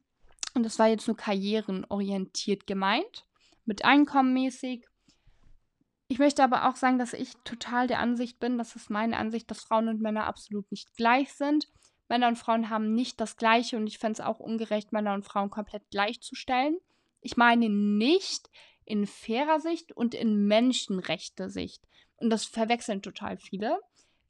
und 0.55 0.65
das 0.65 0.79
war 0.79 0.89
jetzt 0.89 1.07
nur 1.07 1.17
karrierenorientiert 1.17 2.67
gemeint, 2.67 3.27
mit 3.65 3.85
Einkommen 3.85 4.33
mäßig. 4.33 4.87
Ich 6.09 6.19
möchte 6.19 6.43
aber 6.43 6.69
auch 6.69 6.77
sagen, 6.77 6.99
dass 6.99 7.13
ich 7.13 7.35
total 7.45 7.87
der 7.87 8.01
Ansicht 8.01 8.41
bin, 8.41 8.59
das 8.59 8.75
ist 8.75 8.91
meine 8.91 9.17
Ansicht, 9.17 9.51
dass 9.51 9.63
Frauen 9.63 9.89
und 9.89 10.01
Männer 10.01 10.27
absolut 10.27 10.71
nicht 10.71 10.97
gleich 10.97 11.33
sind. 11.35 11.69
Männer 12.09 12.27
und 12.27 12.37
Frauen 12.37 12.69
haben 12.69 12.95
nicht 12.95 13.21
das 13.21 13.37
Gleiche 13.37 13.77
und 13.77 13.87
ich 13.87 13.99
fände 13.99 14.21
es 14.21 14.27
auch 14.27 14.41
ungerecht, 14.41 14.91
Männer 14.91 15.15
und 15.15 15.25
Frauen 15.25 15.51
komplett 15.51 15.89
gleichzustellen. 15.91 16.77
Ich 17.21 17.37
meine 17.37 17.69
nicht 17.69 18.51
in 18.85 19.07
fairer 19.07 19.61
Sicht 19.61 19.93
und 19.93 20.15
in 20.15 20.47
Menschenrechte 20.47 21.49
Sicht. 21.49 21.87
Und 22.17 22.31
das 22.31 22.45
verwechseln 22.45 23.03
total 23.03 23.37
viele. 23.37 23.79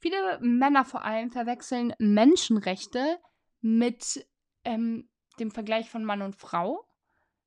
Viele 0.01 0.39
Männer 0.41 0.83
vor 0.83 1.05
allem 1.05 1.29
verwechseln 1.29 1.93
Menschenrechte 1.99 3.19
mit 3.61 4.25
ähm, 4.63 5.07
dem 5.39 5.51
Vergleich 5.51 5.91
von 5.91 6.03
Mann 6.03 6.23
und 6.23 6.35
Frau. 6.35 6.83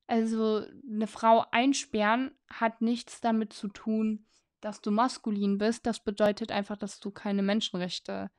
Also 0.07 0.65
eine 0.89 1.09
Frau 1.09 1.45
einsperren 1.51 2.31
hat 2.49 2.81
nichts 2.81 3.21
damit 3.21 3.53
zu 3.53 3.67
tun, 3.67 4.27
dass 4.61 4.81
du 4.81 4.93
maskulin 4.93 5.59
bist. 5.59 5.85
Das 5.85 6.05
bedeutet 6.05 6.53
einfach, 6.53 6.77
dass 6.77 7.01
du 7.01 7.11
keine 7.11 7.43
Menschenrechte 7.43 8.31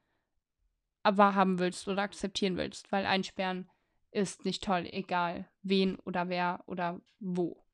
wahrhaben 1.03 1.59
willst 1.59 1.85
oder 1.89 2.01
akzeptieren 2.03 2.55
willst, 2.55 2.93
weil 2.93 3.05
einsperren 3.05 3.69
ist 4.11 4.45
nicht 4.45 4.63
toll, 4.63 4.87
egal 4.91 5.49
wen 5.61 5.99
oder 5.99 6.29
wer 6.29 6.63
oder 6.67 7.01
wo. 7.19 7.64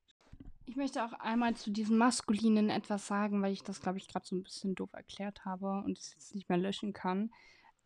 Ich 0.65 0.75
möchte 0.75 1.03
auch 1.03 1.13
einmal 1.13 1.55
zu 1.55 1.71
diesen 1.71 1.97
Maskulinen 1.97 2.69
etwas 2.69 3.07
sagen, 3.07 3.41
weil 3.41 3.53
ich 3.53 3.63
das, 3.63 3.81
glaube 3.81 3.97
ich, 3.97 4.07
gerade 4.07 4.25
so 4.25 4.35
ein 4.35 4.43
bisschen 4.43 4.75
doof 4.75 4.93
erklärt 4.93 5.43
habe 5.43 5.81
und 5.85 5.97
es 5.97 6.13
jetzt 6.13 6.35
nicht 6.35 6.49
mehr 6.49 6.57
löschen 6.57 6.93
kann. 6.93 7.31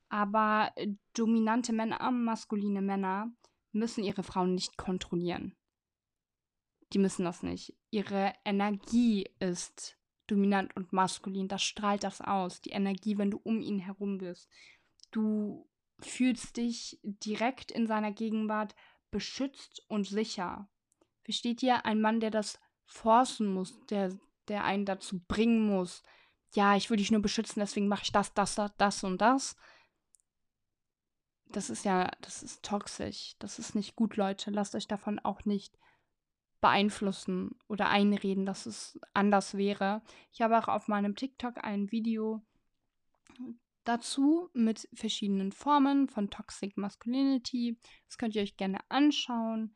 Aber 0.10 0.72
äh, 0.76 0.94
dominante 1.14 1.74
Männer, 1.74 2.12
maskuline 2.12 2.82
Männer 2.82 3.32
müssen 3.72 4.04
ihre 4.04 4.24
Frauen 4.24 4.54
nicht 4.56 4.78
kontrollieren. 4.78 5.56
Die 6.94 7.00
müssen 7.00 7.26
das 7.26 7.44
nicht. 7.44 7.76
Ihre 7.90 8.34
Energie 8.46 9.28
ist 9.40 9.98
dominant 10.28 10.76
und 10.76 10.94
maskulin. 10.94 11.48
Das 11.48 11.64
strahlt 11.64 12.04
das 12.04 12.22
aus. 12.22 12.62
Die 12.62 12.70
Energie, 12.70 13.18
wenn 13.18 13.32
du 13.32 13.40
um 13.44 13.62
ihn 13.62 13.80
herum 13.80 14.18
bist. 14.18 14.50
Du 15.12 15.68
fühlst 16.00 16.58
dich 16.58 17.00
direkt 17.04 17.72
in 17.72 17.88
seiner 17.88 18.12
Gegenwart 18.12 18.76
beschützt 19.12 19.84
und 19.88 20.08
sicher. 20.08 20.70
Versteht 21.24 21.64
ihr? 21.64 21.86
Ein 21.86 22.02
Mann, 22.02 22.20
der 22.20 22.32
das 22.32 22.60
forcen 22.86 23.54
muss, 23.54 23.74
der, 23.88 24.18
der 24.48 24.64
einen 24.64 24.86
dazu 24.86 25.20
bringen 25.28 25.68
muss, 25.68 26.04
ja, 26.56 26.76
ich 26.76 26.90
will 26.90 26.98
dich 26.98 27.12
nur 27.12 27.22
beschützen, 27.22 27.60
deswegen 27.60 27.88
mache 27.88 28.04
ich 28.04 28.12
das, 28.12 28.34
das, 28.34 28.56
das 28.78 29.04
und 29.04 29.20
das. 29.20 29.56
Das 31.50 31.70
ist 31.70 31.86
ja, 31.86 32.10
das 32.22 32.44
ist 32.44 32.64
toxisch. 32.64 33.36
Das 33.40 33.60
ist 33.60 33.76
nicht 33.76 33.96
gut, 33.96 34.18
Leute. 34.18 34.52
Lasst 34.52 34.76
euch 34.76 34.88
davon 34.88 35.20
auch 35.20 35.46
nicht 35.46 35.78
beeinflussen 36.62 37.56
oder 37.68 37.90
einreden, 37.90 38.46
dass 38.46 38.66
es 38.66 39.00
anders 39.14 39.56
wäre. 39.56 40.02
Ich 40.32 40.42
habe 40.42 40.58
auch 40.58 40.68
auf 40.68 40.88
meinem 40.88 41.16
TikTok 41.16 41.64
ein 41.64 41.92
Video 41.92 42.42
dazu 43.84 44.50
mit 44.54 44.90
verschiedenen 44.94 45.52
Formen 45.52 46.08
von 46.08 46.30
Toxic 46.30 46.76
Masculinity. 46.78 47.78
Das 48.08 48.18
könnt 48.18 48.36
ihr 48.36 48.42
euch 48.42 48.58
gerne 48.58 48.80
anschauen. 48.90 49.76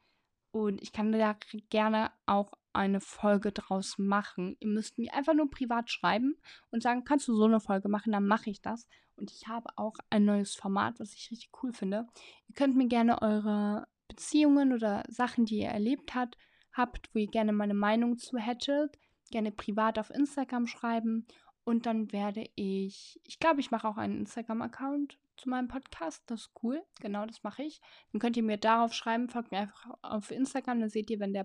Und 0.52 0.82
ich 0.82 0.92
kann 0.92 1.12
da 1.12 1.38
gerne 1.70 2.12
auch 2.26 2.54
eine 2.74 3.02
Folge 3.02 3.52
draus 3.52 3.98
machen. 3.98 4.56
Ihr 4.60 4.68
müsst 4.68 4.98
mir 4.98 5.14
einfach 5.14 5.34
nur 5.34 5.50
privat 5.50 5.90
schreiben 5.90 6.36
und 6.72 6.84
sagen, 6.84 7.04
kannst 7.04 7.28
du 7.28 7.36
so 7.36 7.46
eine 7.46 7.60
Folge 7.60 7.90
machen, 7.90 8.12
dann 8.12 8.28
mache 8.28 8.50
ich 8.50 8.62
das. 8.62 8.88
Und 9.16 9.32
ich 9.32 9.48
habe 9.48 9.70
auch 9.76 9.96
ein 10.10 10.26
neues 10.26 10.56
Format, 10.56 11.00
was 11.00 11.14
ich 11.14 11.30
richtig 11.32 11.52
cool 11.62 11.74
finde. 11.74 12.08
Ihr 12.48 12.56
könnt 12.56 12.76
mir 12.76 12.88
gerne 12.88 13.22
eure 13.22 13.88
Beziehungen 14.08 14.74
oder 14.74 15.04
Sachen, 15.10 15.46
die 15.46 15.60
ihr 15.60 15.70
erlebt 15.70 16.16
habt, 16.16 16.38
habt, 16.74 17.10
wo 17.14 17.20
ihr 17.20 17.28
gerne 17.28 17.52
meine 17.52 17.74
Meinung 17.74 18.18
zu 18.18 18.38
hättet, 18.38 18.98
gerne 19.30 19.52
privat 19.52 20.00
auf 20.00 20.10
Instagram 20.10 20.68
schreiben. 20.68 21.28
Und 21.64 21.86
dann 21.86 22.12
werde 22.12 22.50
ich, 22.56 23.20
ich 23.24 23.40
glaube, 23.40 23.60
ich 23.60 23.72
mache 23.72 23.88
auch 23.88 23.98
einen 23.98 24.20
Instagram-Account 24.20 25.20
zu 25.38 25.50
meinem 25.50 25.68
Podcast. 25.68 26.24
Das 26.28 26.42
ist 26.42 26.52
cool. 26.64 26.84
Genau, 27.00 27.26
das 27.26 27.44
mache 27.44 27.64
ich. 27.64 27.82
Dann 28.12 28.20
könnt 28.20 28.38
ihr 28.38 28.44
mir 28.44 28.58
darauf 28.58 28.94
schreiben, 28.94 29.30
folgt 29.30 29.52
mir 29.52 29.60
einfach 29.60 29.86
auf 30.02 30.32
Instagram, 30.32 30.80
dann 30.80 30.90
seht 30.90 31.10
ihr, 31.10 31.20
wenn 31.20 31.34
der 31.34 31.44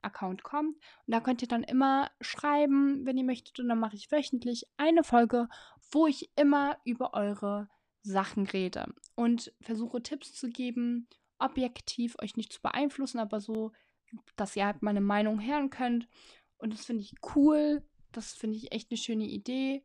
Podcast-Account 0.00 0.42
kommt. 0.42 0.76
Und 0.76 1.14
da 1.14 1.20
könnt 1.20 1.42
ihr 1.42 1.48
dann 1.48 1.62
immer 1.62 2.10
schreiben, 2.20 3.04
wenn 3.04 3.18
ihr 3.18 3.24
möchtet. 3.24 3.60
Und 3.60 3.68
dann 3.68 3.78
mache 3.78 3.96
ich 3.96 4.10
wöchentlich 4.10 4.66
eine 4.76 5.04
Folge, 5.04 5.48
wo 5.90 6.06
ich 6.06 6.30
immer 6.36 6.78
über 6.84 7.14
eure 7.14 7.68
Sachen 8.02 8.46
rede 8.46 8.86
und 9.14 9.52
versuche 9.60 10.02
Tipps 10.02 10.34
zu 10.34 10.48
geben, 10.48 11.08
objektiv 11.38 12.16
euch 12.22 12.36
nicht 12.36 12.52
zu 12.52 12.62
beeinflussen, 12.62 13.18
aber 13.18 13.40
so, 13.40 13.72
dass 14.36 14.56
ihr 14.56 14.64
halt 14.64 14.82
meine 14.82 15.02
Meinung 15.02 15.44
hören 15.44 15.70
könnt. 15.70 16.08
Und 16.56 16.72
das 16.72 16.86
finde 16.86 17.02
ich 17.02 17.14
cool. 17.34 17.82
Das 18.12 18.32
finde 18.32 18.56
ich 18.56 18.72
echt 18.72 18.90
eine 18.90 18.98
schöne 18.98 19.26
Idee. 19.26 19.84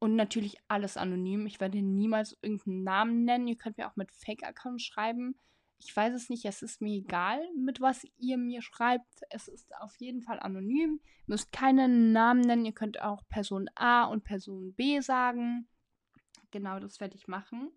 Und 0.00 0.14
natürlich 0.14 0.56
alles 0.68 0.96
anonym. 0.96 1.46
Ich 1.46 1.58
werde 1.58 1.82
niemals 1.82 2.38
irgendeinen 2.40 2.84
Namen 2.84 3.24
nennen. 3.24 3.48
Ihr 3.48 3.56
könnt 3.58 3.78
mir 3.78 3.88
auch 3.88 3.96
mit 3.96 4.12
Fake-Account 4.12 4.80
schreiben. 4.80 5.36
Ich 5.78 5.96
weiß 5.96 6.12
es 6.14 6.28
nicht, 6.28 6.44
es 6.44 6.62
ist 6.62 6.80
mir 6.80 6.96
egal, 6.96 7.40
mit 7.56 7.80
was 7.80 8.04
ihr 8.18 8.36
mir 8.36 8.62
schreibt. 8.62 9.22
Es 9.30 9.48
ist 9.48 9.74
auf 9.76 9.94
jeden 9.96 10.22
Fall 10.22 10.40
anonym. 10.40 11.00
Ihr 11.02 11.24
müsst 11.26 11.52
keinen 11.52 12.12
Namen 12.12 12.40
nennen. 12.40 12.64
Ihr 12.64 12.72
könnt 12.72 13.00
auch 13.00 13.22
Person 13.28 13.70
A 13.74 14.04
und 14.04 14.24
Person 14.24 14.74
B 14.74 15.00
sagen. 15.00 15.68
Genau, 16.50 16.80
das 16.80 17.00
werde 17.00 17.16
ich 17.16 17.28
machen. 17.28 17.68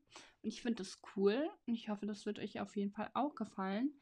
Und 0.42 0.50
ich 0.50 0.62
finde 0.62 0.84
das 0.84 1.00
cool. 1.16 1.50
Und 1.68 1.76
ich 1.76 1.90
hoffe, 1.90 2.06
das 2.06 2.26
wird 2.26 2.40
euch 2.40 2.60
auf 2.60 2.76
jeden 2.76 2.92
Fall 2.92 3.12
auch 3.14 3.36
gefallen. 3.36 3.94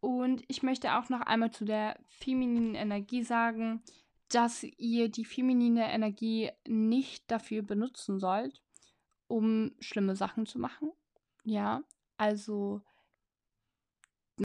Und 0.00 0.42
ich 0.48 0.62
möchte 0.62 0.94
auch 0.94 1.08
noch 1.08 1.20
einmal 1.20 1.50
zu 1.50 1.64
der 1.64 2.00
femininen 2.08 2.74
Energie 2.74 3.22
sagen, 3.22 3.82
dass 4.28 4.62
ihr 4.62 5.08
die 5.08 5.24
feminine 5.24 5.92
Energie 5.92 6.50
nicht 6.66 7.30
dafür 7.30 7.62
benutzen 7.62 8.18
sollt, 8.18 8.62
um 9.26 9.72
schlimme 9.80 10.16
Sachen 10.16 10.46
zu 10.46 10.58
machen. 10.58 10.90
Ja, 11.44 11.82
also 12.16 12.82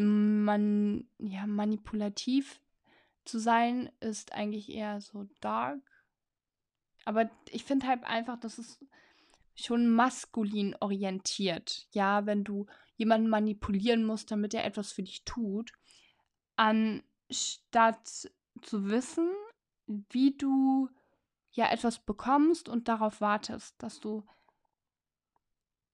man, 0.02 1.08
ja, 1.20 1.48
manipulativ 1.48 2.62
zu 3.24 3.40
sein 3.40 3.92
ist 4.00 4.34
eigentlich 4.34 4.70
eher 4.70 5.02
so 5.02 5.26
dark. 5.42 5.82
Aber 7.06 7.30
ich 7.50 7.64
finde 7.64 7.88
halt 7.88 8.04
einfach, 8.04 8.40
dass 8.40 8.58
es 8.58 8.80
schon 9.56 9.90
maskulin 9.90 10.76
orientiert. 10.80 11.88
Ja, 11.92 12.26
wenn 12.26 12.44
du 12.44 12.66
jemanden 12.98 13.30
manipulieren 13.30 14.06
musst, 14.06 14.32
damit 14.32 14.54
er 14.54 14.66
etwas 14.66 14.92
für 14.92 15.04
dich 15.04 15.24
tut, 15.24 15.72
anstatt 16.56 18.30
zu 18.62 18.90
wissen, 18.90 19.30
wie 20.10 20.36
du 20.36 20.90
ja 21.52 21.72
etwas 21.72 22.00
bekommst 22.00 22.70
und 22.70 22.88
darauf 22.88 23.22
wartest, 23.22 23.82
dass 23.82 24.00
du 24.00 24.26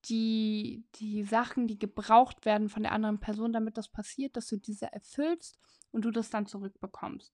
die, 0.06 0.84
die 0.96 1.24
Sachen, 1.24 1.68
die 1.68 1.78
gebraucht 1.80 2.46
werden 2.46 2.70
von 2.70 2.84
der 2.84 2.92
anderen 2.92 3.20
Person, 3.20 3.54
damit 3.54 3.78
das 3.78 3.90
passiert, 3.90 4.36
dass 4.36 4.48
du 4.48 4.58
diese 4.58 4.92
erfüllst 4.92 5.60
und 5.92 6.06
du 6.06 6.12
das 6.12 6.30
dann 6.30 6.46
zurückbekommst. 6.46 7.34